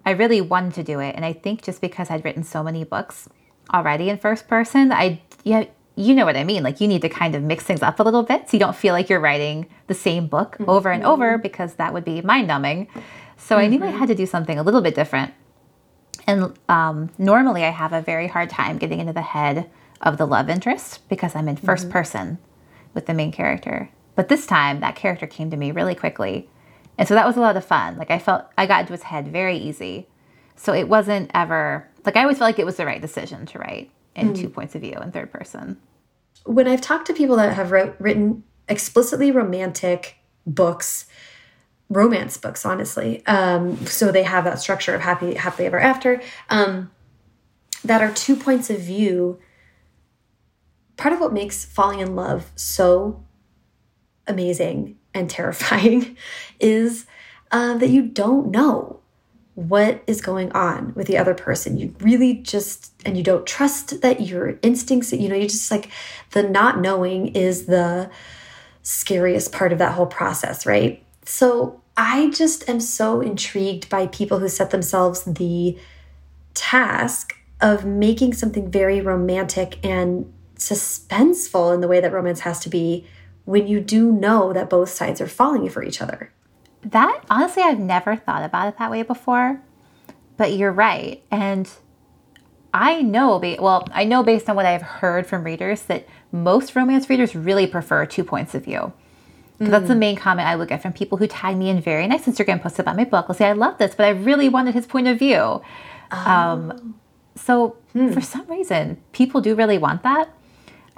[0.06, 1.16] I really wanted to do it.
[1.16, 3.30] And I think just because I'd written so many books
[3.74, 5.64] already in first person, I yeah,
[5.96, 6.62] you know what I mean.
[6.62, 8.76] Like you need to kind of mix things up a little bit so you don't
[8.76, 10.70] feel like you're writing the same book mm-hmm.
[10.70, 12.90] over and over because that would be mind numbing.
[13.38, 13.64] So mm-hmm.
[13.64, 13.98] I knew I mm-hmm.
[13.98, 15.34] had to do something a little bit different.
[16.28, 19.70] And um, normally I have a very hard time getting into the head
[20.02, 21.90] of the love interest because I'm in 1st mm-hmm.
[21.92, 22.38] person
[22.94, 23.90] with the main character.
[24.16, 26.50] But this time, that character came to me really quickly.
[26.98, 27.98] And so that was a lot of fun.
[27.98, 30.08] Like I felt I got into his head very easy.
[30.56, 33.60] So it wasn't ever like I always felt like it was the right decision to
[33.60, 34.40] write in mm.
[34.40, 35.78] two points of view in third person.
[36.46, 41.06] When I've talked to people that have wrote, written explicitly romantic books,
[41.90, 46.90] romance books, honestly, um, so they have that structure of happy, happily ever after, um,
[47.84, 49.38] that are two points of view
[50.98, 53.24] part of what makes falling in love so
[54.28, 56.18] amazing and terrifying
[56.60, 57.06] is
[57.52, 59.00] uh, that you don't know
[59.56, 61.80] what is going on with the other person.
[61.80, 65.90] You really just, and you don't trust that your instincts, you know, you just like
[66.32, 68.12] the not knowing is the
[68.84, 71.04] scariest part of that whole process, right?
[71.26, 75.76] So I just am so intrigued by people who set themselves the
[76.54, 82.70] task of making something very romantic and suspenseful in the way that romance has to
[82.70, 83.08] be
[83.46, 86.32] when you do know that both sides are falling for each other.
[86.84, 89.62] That honestly, I've never thought about it that way before,
[90.36, 91.24] but you're right.
[91.32, 91.70] And
[92.74, 97.10] I know, well, I know based on what I've heard from readers that most romance
[97.10, 98.94] readers really prefer two points of view.
[99.60, 99.72] Mm.
[99.72, 100.00] that's the mm.
[100.00, 102.78] main comment I would get from people who tag me in very nice Instagram posts
[102.78, 103.28] about my book.
[103.28, 105.62] They'll say, I love this, but I really wanted his point of view.
[106.12, 106.28] Um.
[106.28, 106.96] Um,
[107.36, 108.12] so, hmm.
[108.12, 110.30] for some reason, people do really want that.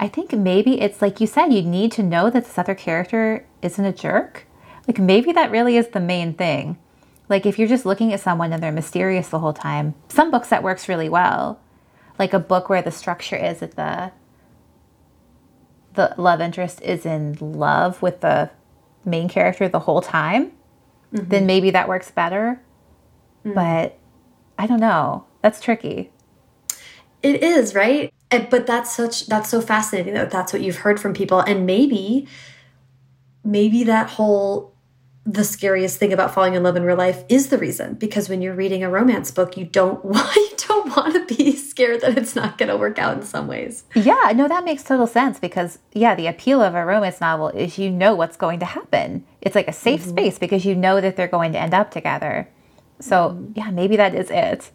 [0.00, 3.46] I think maybe it's like you said, you need to know that this other character
[3.60, 4.46] isn't a jerk.
[4.88, 6.78] Like maybe that really is the main thing.
[7.28, 10.48] Like if you're just looking at someone and they're mysterious the whole time, some books
[10.48, 11.60] that works really well.
[12.18, 14.12] Like a book where the structure is that the
[15.94, 18.50] the love interest is in love with the
[19.04, 20.52] main character the whole time,
[21.12, 21.28] mm-hmm.
[21.28, 22.62] then maybe that works better.
[23.44, 23.54] Mm-hmm.
[23.54, 23.98] But
[24.58, 25.26] I don't know.
[25.42, 26.10] That's tricky.
[27.22, 28.14] It is, right?
[28.30, 31.66] And, but that's such that's so fascinating that that's what you've heard from people and
[31.66, 32.28] maybe
[33.42, 34.72] maybe that whole
[35.26, 38.40] the scariest thing about falling in love in real life is the reason because when
[38.40, 42.16] you're reading a romance book you don't want you don't want to be scared that
[42.16, 43.84] it's not going to work out in some ways.
[43.94, 47.78] Yeah, no that makes total sense because yeah, the appeal of a romance novel is
[47.78, 49.24] you know what's going to happen.
[49.40, 50.18] It's like a safe mm -hmm.
[50.18, 52.48] space because you know that they're going to end up together.
[53.00, 53.56] So, mm -hmm.
[53.58, 54.72] yeah, maybe that is it.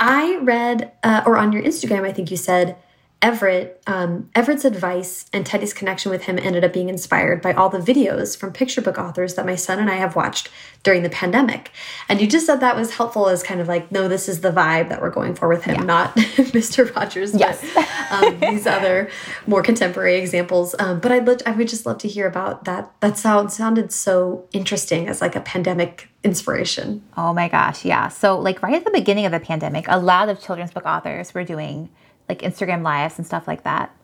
[0.00, 0.78] I read
[1.08, 2.76] uh, or on your Instagram I think you said
[3.24, 7.70] Everett, um, Everett's advice and Teddy's connection with him ended up being inspired by all
[7.70, 10.50] the videos from picture book authors that my son and I have watched
[10.82, 11.70] during the pandemic.
[12.06, 14.50] And you just said that was helpful as kind of like, no, this is the
[14.50, 15.84] vibe that we're going for with him, yeah.
[15.84, 16.94] not Mr.
[16.94, 17.64] Rogers, yes.
[17.74, 19.08] but um, these other
[19.46, 20.74] more contemporary examples.
[20.78, 22.92] Um, but I'd I would just love to hear about that.
[23.00, 27.02] That sound sounded so interesting as like a pandemic inspiration.
[27.16, 28.08] Oh my gosh, yeah.
[28.08, 31.32] So like right at the beginning of the pandemic, a lot of children's book authors
[31.32, 31.88] were doing
[32.28, 33.94] like Instagram lives and stuff like that.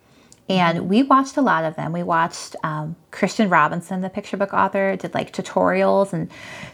[0.50, 1.92] And we watched a lot of them.
[1.92, 6.28] We watched um, Christian Robinson, the picture book author, did like tutorials and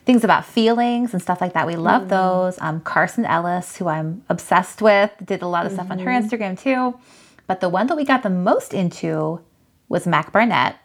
[0.06, 1.66] things about feelings and stuff like that.
[1.66, 2.18] We love mm -hmm.
[2.18, 2.58] those.
[2.62, 5.84] Um, Carson Ellis, who I'm obsessed with, did a lot of mm -hmm.
[5.84, 6.24] stuff on her mm-hmm.
[6.24, 6.98] Instagram too.
[7.46, 9.40] But the one that we got the most into
[9.88, 10.76] was Mac Barnett.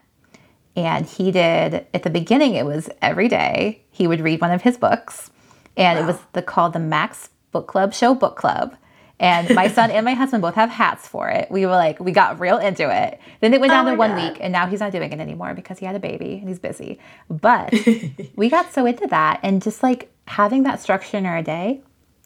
[0.76, 4.62] And he did, at the beginning, it was every day, he would read one of
[4.62, 5.32] his books.
[5.76, 6.03] And wow.
[6.03, 8.76] it was the, called the Mac's Book Club Show Book Club.
[9.22, 11.50] And my son and my husband both have hats for it.
[11.52, 13.20] We were like, we got real into it.
[13.40, 14.32] Then it went down oh to one God.
[14.32, 16.58] week, and now he's not doing it anymore because he had a baby and he's
[16.58, 17.00] busy.
[17.30, 17.72] But
[18.36, 21.82] we got so into that, and just like having that structure in our day,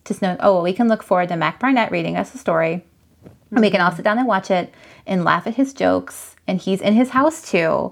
[0.06, 2.86] just knowing, oh, well, we can look forward to Mac Barnett reading us a story,
[3.52, 4.74] and we can all sit down and watch it
[5.06, 6.38] and laugh at his jokes.
[6.48, 7.92] And he's in his house too,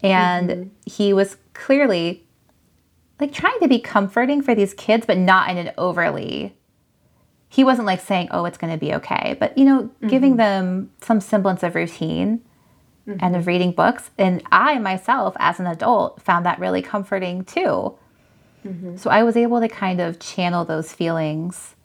[0.00, 0.68] and mm-hmm.
[0.86, 2.24] he was clearly
[3.18, 6.54] like trying to be comforting for these kids, but not in an overly
[7.54, 10.08] he wasn't like saying, "Oh, it's going to be okay," but you know, mm-hmm.
[10.08, 12.40] giving them some semblance of routine
[13.06, 13.18] mm-hmm.
[13.20, 13.48] and of mm-hmm.
[13.48, 14.10] reading books.
[14.18, 17.94] And I myself, as an adult, found that really comforting too.
[18.66, 18.96] Mm-hmm.
[18.96, 21.76] So I was able to kind of channel those feelings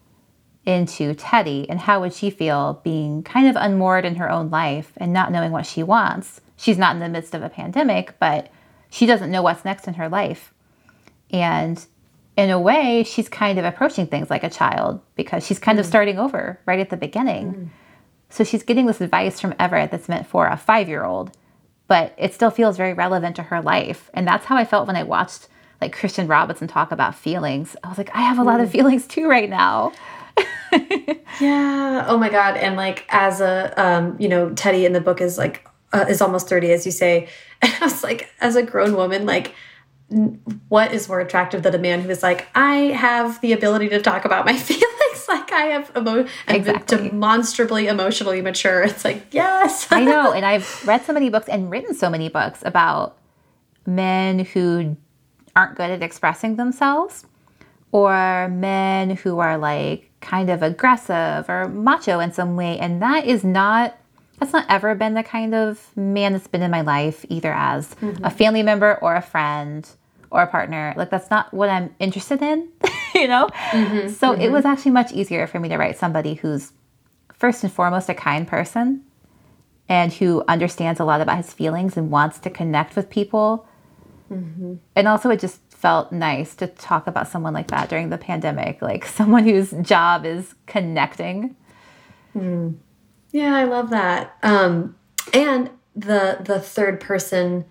[0.66, 4.94] into Teddy and how would she feel being kind of unmoored in her own life
[4.98, 6.42] and not knowing what she wants.
[6.58, 8.52] She's not in the midst of a pandemic, but
[8.90, 10.52] she doesn't know what's next in her life.
[11.30, 11.86] And
[12.40, 15.82] in a way, she's kind of approaching things like a child because she's kind mm.
[15.82, 17.54] of starting over right at the beginning.
[17.54, 17.68] Mm.
[18.30, 21.36] So she's getting this advice from Everett that's meant for a five year old,
[21.90, 24.10] but it still feels very relevant to her life.
[24.14, 25.50] And that's how I felt when I watched
[25.82, 27.76] like Christian Robinson talk about feelings.
[27.84, 28.72] I was like, I have a lot of mm.
[28.72, 29.92] feelings too right now.
[31.42, 32.06] yeah.
[32.08, 32.56] Oh my God.
[32.56, 36.22] And like, as a, um, you know, Teddy in the book is like, uh, is
[36.22, 37.28] almost 30, as you say.
[37.62, 39.54] And I was like, as a grown woman, like,
[40.70, 44.02] what is more attractive than a man who is like, I have the ability to
[44.02, 47.10] talk about my feelings, like I have emo exactly.
[47.10, 48.84] demonstrably emotionally mature.
[48.84, 49.88] It's like, yes.
[49.92, 50.34] I know.
[50.34, 53.18] And I've read so many books and written so many books about
[53.86, 54.98] men who
[55.56, 57.26] aren't good at expressing themselves
[57.92, 62.80] or men who are like kind of aggressive or macho in some way.
[62.80, 63.99] And that is not
[64.40, 67.96] that's not ever been the kind of man that's been in my life, either as
[67.96, 68.26] mm -hmm.
[68.26, 69.88] a family member or a friend
[70.32, 70.94] or a partner.
[70.96, 72.70] Like that's not what I'm interested in,
[73.16, 73.48] you know?
[73.72, 74.42] Mm-hmm, so mm-hmm.
[74.42, 76.74] it was actually much easier for me to write somebody who's
[77.34, 79.04] first and foremost a kind person
[79.88, 83.68] and who understands a lot about his feelings and wants to connect with people.
[84.32, 84.76] Mm-hmm.
[84.96, 88.82] And also it just felt nice to talk about someone like that during the pandemic,
[88.82, 91.56] like someone whose job is connecting.
[92.36, 92.76] Mm.
[93.32, 94.36] Yeah, I love that.
[94.44, 94.96] Um,
[95.34, 97.66] and the the third person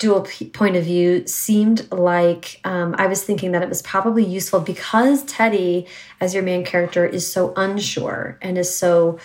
[0.00, 4.58] dual point of view seemed like um, I was thinking that it was probably useful
[4.58, 5.86] because Teddy,
[6.20, 9.18] as your main character, is so unsure and is so,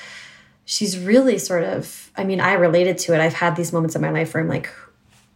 [0.66, 3.22] she's really sort of, I mean, I related to it.
[3.22, 4.70] I've had these moments in my life where I'm like,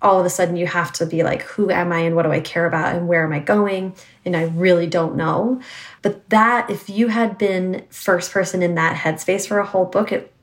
[0.02, 2.32] all of a sudden you have to be like, who am I and what do
[2.32, 3.94] I care about and where am I going?
[4.24, 5.62] And I really don't know.
[6.02, 10.12] But that, if you had been first person in that headspace for a whole book,
[10.12, 10.34] it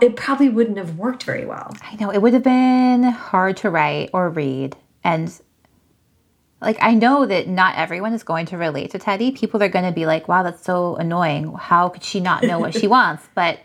[0.00, 1.76] it probably wouldn't have worked very well.
[1.82, 2.10] I know.
[2.10, 4.76] It would have been hard to write or read.
[5.02, 5.30] And
[6.62, 9.30] like, I know that not everyone is going to relate to Teddy.
[9.30, 11.52] People are going to be like, wow, that's so annoying.
[11.52, 13.28] How could she not know what she wants?
[13.34, 13.60] But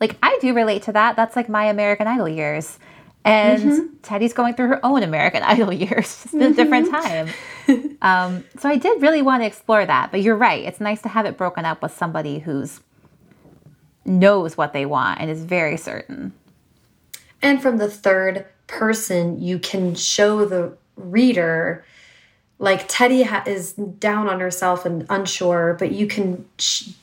[0.00, 1.16] like, I do relate to that.
[1.16, 2.78] That's like my American Idol years.
[3.24, 3.88] And mm -hmm.
[4.02, 6.42] Teddy's going through her own American Idol years, -hmm.
[6.42, 7.26] a different time.
[8.10, 10.10] um, so I did really want to explore that.
[10.10, 10.62] But you're right.
[10.68, 12.80] It's nice to have it broken up with somebody who's
[14.04, 16.32] knows what they want and is very certain.
[17.42, 21.84] And from the third person, you can show the reader
[22.62, 26.46] like Teddy is down on herself and unsure, but you can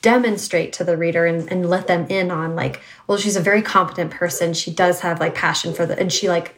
[0.01, 3.61] demonstrate to the reader and, and, let them in on like, well, she's a very
[3.61, 4.53] competent person.
[4.53, 6.57] She does have like passion for the, and she like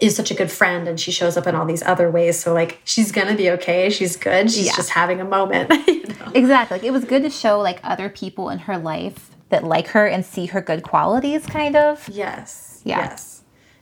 [0.00, 2.40] is such a good friend and she shows up in all these other ways.
[2.40, 3.88] So like, she's gonna be okay.
[3.88, 4.50] She's good.
[4.50, 4.74] She's yeah.
[4.74, 5.70] just having a moment.
[5.86, 6.32] you know?
[6.34, 6.78] Exactly.
[6.78, 10.08] Like, it was good to show like other people in her life that like her
[10.08, 12.08] and see her good qualities, kind of.
[12.08, 12.82] Yes.
[12.82, 12.98] Yeah.
[12.98, 13.29] Yes.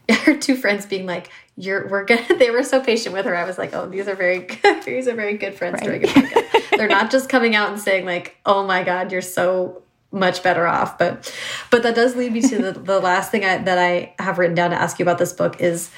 [0.23, 3.35] Her two friends being like, "You're we're gonna." They were so patient with her.
[3.35, 4.83] I was like, "Oh, these are very good.
[4.83, 6.01] these are very good friends right.
[6.01, 9.83] doing it." They're not just coming out and saying like, "Oh my God, you're so
[10.11, 10.97] much better off.
[10.97, 11.33] But
[11.69, 14.55] but that does lead me to the, the last thing I, that I have written
[14.55, 15.91] down to ask you about this book is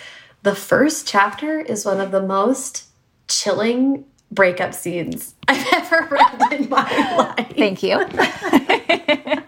[0.43, 2.85] the first chapter is one of the most
[3.27, 7.53] chilling breakup scenes I've ever read in my life.
[7.55, 9.47] Thank you.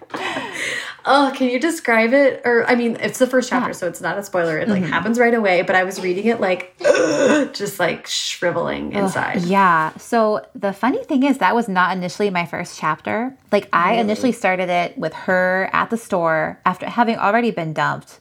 [1.05, 2.41] Oh, can you describe it?
[2.45, 3.73] Or I mean, it's the first chapter, yeah.
[3.73, 4.57] so it's not a spoiler.
[4.57, 4.91] It like mm -hmm.
[4.91, 5.63] happens right away.
[5.63, 6.73] But I was reading it like
[7.61, 9.37] just like shriveling inside.
[9.37, 9.91] Ugh, yeah.
[9.97, 13.35] So the funny thing is that was not initially my first chapter.
[13.51, 18.19] Like I initially started it with her at the store after having already been dumped.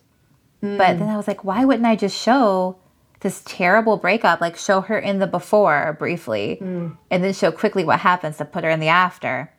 [0.63, 0.79] Mm.
[0.79, 2.77] But then I was like, why wouldn't I just show
[3.23, 6.97] this terrible breakup, like show her in the before briefly, mm.
[7.11, 9.51] and then show quickly what happens to put her in the after.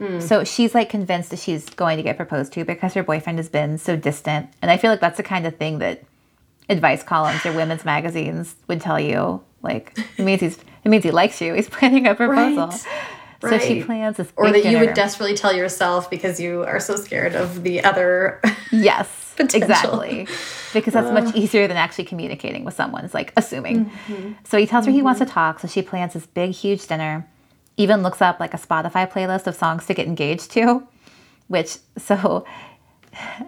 [0.00, 0.22] Mm.
[0.22, 3.48] So she's like convinced that she's going to get proposed to because her boyfriend has
[3.48, 4.50] been so distant.
[4.62, 6.04] And I feel like that's the kind of thing that
[6.68, 9.42] advice columns or women's magazines would tell you.
[9.62, 11.54] Like it means he's it means he likes you.
[11.54, 12.68] He's planning a proposal.
[12.68, 12.86] Right.
[13.42, 13.62] So right.
[13.62, 14.70] she plans this, or that dinner.
[14.70, 18.40] you would desperately tell yourself because you are so scared of the other.
[18.72, 20.26] Yes, exactly.
[20.72, 21.12] Because that's uh.
[21.12, 23.04] much easier than actually communicating with someone.
[23.04, 23.76] It's like assuming.
[23.76, 24.34] Mm -hmm.
[24.44, 24.98] So he tells her mm -hmm.
[24.98, 25.52] he wants to mm-hmm.
[25.52, 25.60] talk.
[25.60, 27.24] So she plans this big, huge dinner
[27.76, 30.86] even looks up like a Spotify playlist of songs to get engaged to,
[31.48, 32.44] which so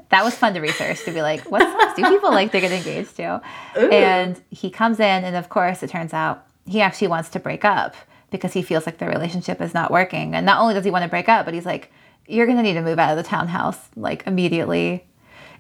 [0.09, 2.73] that was fun to research to be like, what songs do people like to get
[2.73, 3.41] engaged to?
[3.79, 3.91] Ooh.
[3.91, 7.65] And he comes in, and of course, it turns out he actually wants to break
[7.65, 7.95] up
[8.31, 10.35] because he feels like the relationship is not working.
[10.35, 11.91] And not only does he want to break up, but he's like,
[12.27, 15.07] you're going to need to move out of the townhouse like immediately.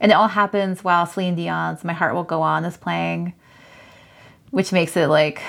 [0.01, 3.33] And it all happens while Celine Dion's My Heart Will Go On is playing,
[4.51, 5.43] which makes it like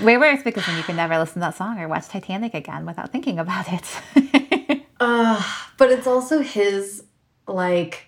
[0.00, 2.86] Way worse because then you can never listen to that song or watch Titanic again
[2.86, 4.82] without thinking about it.
[5.00, 5.42] uh,
[5.78, 7.04] but it's also his,
[7.46, 8.06] like,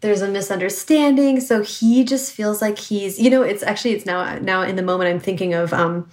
[0.00, 1.40] there's a misunderstanding.
[1.40, 4.82] So he just feels like he's, you know, it's actually, it's now, now in the
[4.82, 6.08] moment I'm thinking of, um,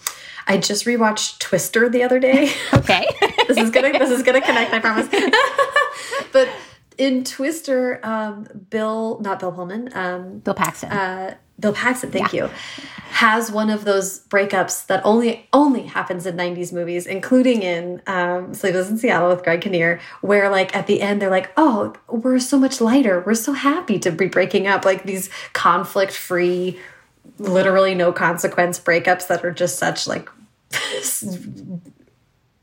[0.48, 2.52] I just rewatched Twister the other day.
[2.74, 3.06] Okay.
[3.48, 5.08] this is gonna, this is gonna connect, I promise.
[6.32, 6.50] but
[6.98, 10.92] in Twister, um, Bill, not Bill Pullman, um, Bill Paxton.
[10.92, 12.46] Uh, Bill Paxton, thank yeah.
[12.46, 12.52] you,
[13.12, 18.54] has one of those breakups that only only happens in 90s movies, including in um,
[18.54, 22.40] Sleepless in Seattle with Greg Kinnear, where like at the end they're like, oh, we're
[22.40, 23.24] so much lighter.
[23.26, 24.84] We're so happy to be breaking up.
[24.84, 26.78] Like these conflict-free,
[27.40, 30.30] literally no consequence breakups that are just such like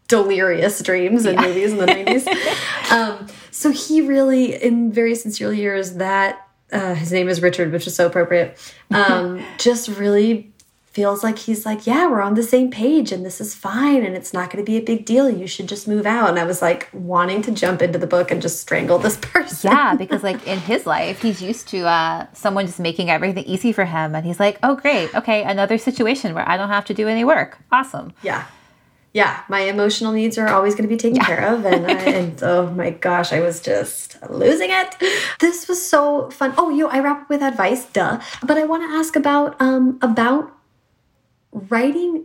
[0.09, 1.47] delirious dreams in yeah.
[1.47, 2.91] movies in the 90s.
[2.93, 7.87] um, so he really, in very sincerely yours, that uh, his name is Richard, which
[7.87, 8.59] is so appropriate,
[8.91, 10.53] um, just really
[10.93, 14.15] feels like he's like, yeah, we're on the same page and this is fine and
[14.15, 15.29] it's not going to be a big deal.
[15.31, 16.29] You should just move out.
[16.29, 19.71] And I was like wanting to jump into the book and just strangle this person.
[19.71, 23.73] Yeah, because like in his life, he's used to uh, someone just making everything easy
[23.73, 24.15] for him.
[24.15, 25.15] And he's like, oh, great.
[25.15, 27.59] Okay, another situation where I don't have to do any work.
[27.71, 28.13] Awesome.
[28.23, 28.45] Yeah
[29.13, 31.27] yeah, my emotional needs are always going to be taken yeah.
[31.27, 31.67] care of.
[31.67, 34.97] And, I, and oh my gosh, I was just losing it.
[35.39, 36.55] This was so fun.
[36.57, 38.21] Oh, you, I wrap up with advice, duh.
[38.43, 40.53] But I want to ask about um about
[41.53, 42.25] writing.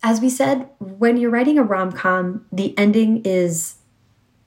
[0.00, 3.74] As we said, when you're writing a rom com, the ending is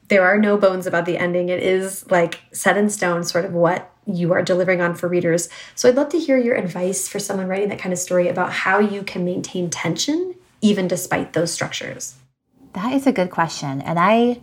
[0.07, 1.49] there are no bones about the ending.
[1.49, 5.49] It is like set in stone, sort of what you are delivering on for readers.
[5.75, 8.51] So I'd love to hear your advice for someone writing that kind of story about
[8.51, 12.15] how you can maintain tension even despite those structures?
[12.73, 13.81] That is a good question.
[13.81, 14.41] And I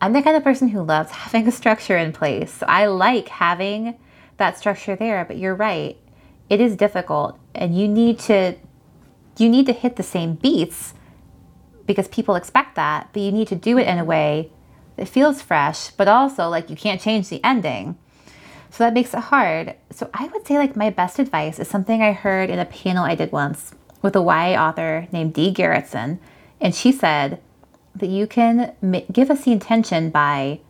[0.00, 2.62] I'm the kind of person who loves having a structure in place.
[2.68, 3.98] I like having
[4.36, 5.96] that structure there, but you're right.
[6.50, 8.54] It is difficult and you need to
[9.38, 10.94] you need to hit the same beats
[11.86, 14.50] because people expect that, but you need to do it in a way
[14.96, 17.96] that feels fresh, but also like you can't change the ending.
[18.70, 19.74] So that makes it hard.
[19.90, 23.04] So I would say like my best advice is something I heard in a panel
[23.04, 23.72] I did once
[24.06, 26.20] with a YA author named Dee Garretson,
[26.60, 27.40] and she said
[27.96, 28.72] that you can
[29.10, 30.60] give us the intention by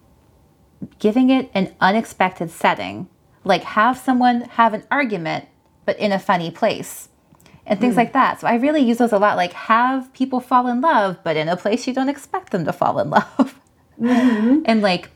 [0.99, 3.09] giving it an unexpected setting,
[3.45, 5.45] like have someone have an argument,
[5.85, 7.11] but in a funny place.
[7.67, 7.99] And things mm.
[7.99, 8.41] like that.
[8.41, 9.37] So I really use those a lot.
[9.37, 12.73] Like have people fall in love, but in a place you don't expect them to
[12.73, 13.61] fall in love.
[14.01, 14.63] Mm -hmm.
[14.65, 15.11] and like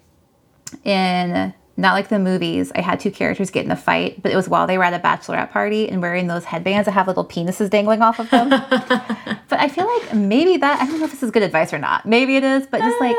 [0.84, 2.70] in not like the movies.
[2.74, 4.94] I had two characters get in a fight, but it was while they were at
[4.94, 8.50] a bachelorette party and wearing those headbands that have little penises dangling off of them.
[8.50, 11.78] but I feel like maybe that, I don't know if this is good advice or
[11.78, 12.06] not.
[12.06, 13.16] Maybe it is, but just like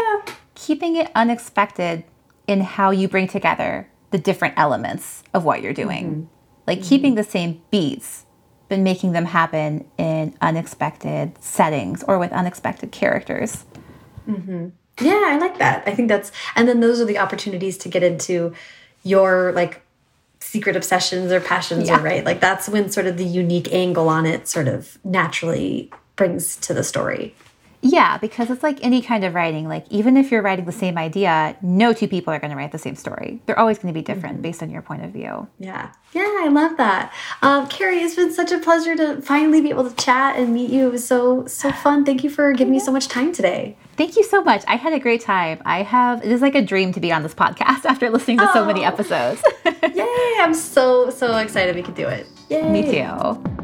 [0.54, 2.04] keeping it unexpected
[2.48, 6.06] in how you bring together the different elements of what you're doing.
[6.06, 6.68] Mm -hmm.
[6.68, 6.90] Like mm -hmm.
[6.90, 8.26] keeping the same beats,
[8.70, 13.66] but making them happen in unexpected settings or with unexpected characters.
[14.26, 14.72] Mm -hmm.
[15.00, 15.84] Yeah, I like that.
[15.88, 18.54] I think that's, and then those are the opportunities to get into
[19.04, 19.82] your like
[20.40, 22.00] secret obsessions or passions, yeah.
[22.00, 22.26] or right?
[22.26, 26.74] Like that's when sort of the unique angle on it sort of naturally brings to
[26.74, 27.36] the story.
[27.82, 29.68] Yeah, because it's like any kind of writing.
[29.68, 32.72] Like, even if you're writing the same idea, no two people are going to write
[32.72, 33.42] the same story.
[33.46, 34.50] They're always going to be different mm -hmm.
[34.50, 35.48] based on your point of view.
[35.60, 35.88] Yeah.
[36.14, 37.12] Yeah, I love that.
[37.42, 40.70] Um, Kerry, it's been such a pleasure to finally be able to chat and meet
[40.70, 40.88] you.
[40.88, 42.04] It was so, so fun.
[42.04, 43.76] Thank you for giving me so much time today.
[43.96, 44.62] Thank you so much.
[44.68, 45.58] I had a great time.
[45.78, 48.50] I have, it is like a dream to be on this podcast after listening to
[48.50, 48.54] oh.
[48.54, 48.92] so many oh.
[48.92, 49.42] episodes.
[50.02, 50.34] Yay!
[50.44, 52.26] I'm so, so excited we could do it.
[52.50, 52.70] Yay!
[52.76, 53.61] Me too.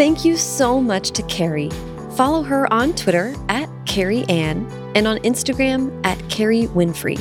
[0.00, 1.68] Thank you so much to Kerry.
[2.16, 7.20] Follow her on Twitter at Kerry Ann and on Instagram at Kerry Winfrey.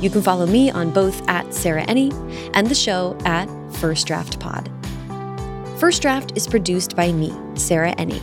[0.00, 2.12] You can follow me on both at Sarah Enni
[2.54, 4.70] and the show at First Draft Pod.
[5.80, 8.22] First Draft is produced by me, Sarah Enni.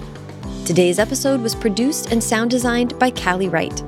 [0.66, 3.84] Today's episode was produced and sound designed by Callie Wright.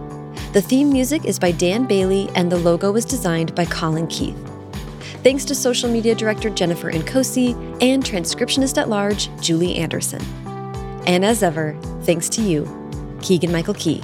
[0.51, 4.50] The theme music is by Dan Bailey, and the logo was designed by Colin Keith.
[5.23, 10.21] Thanks to social media director Jennifer Nkosi and transcriptionist at large Julie Anderson.
[11.05, 12.65] And as ever, thanks to you,
[13.21, 14.01] Keegan Michael Key,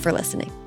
[0.00, 0.57] for listening.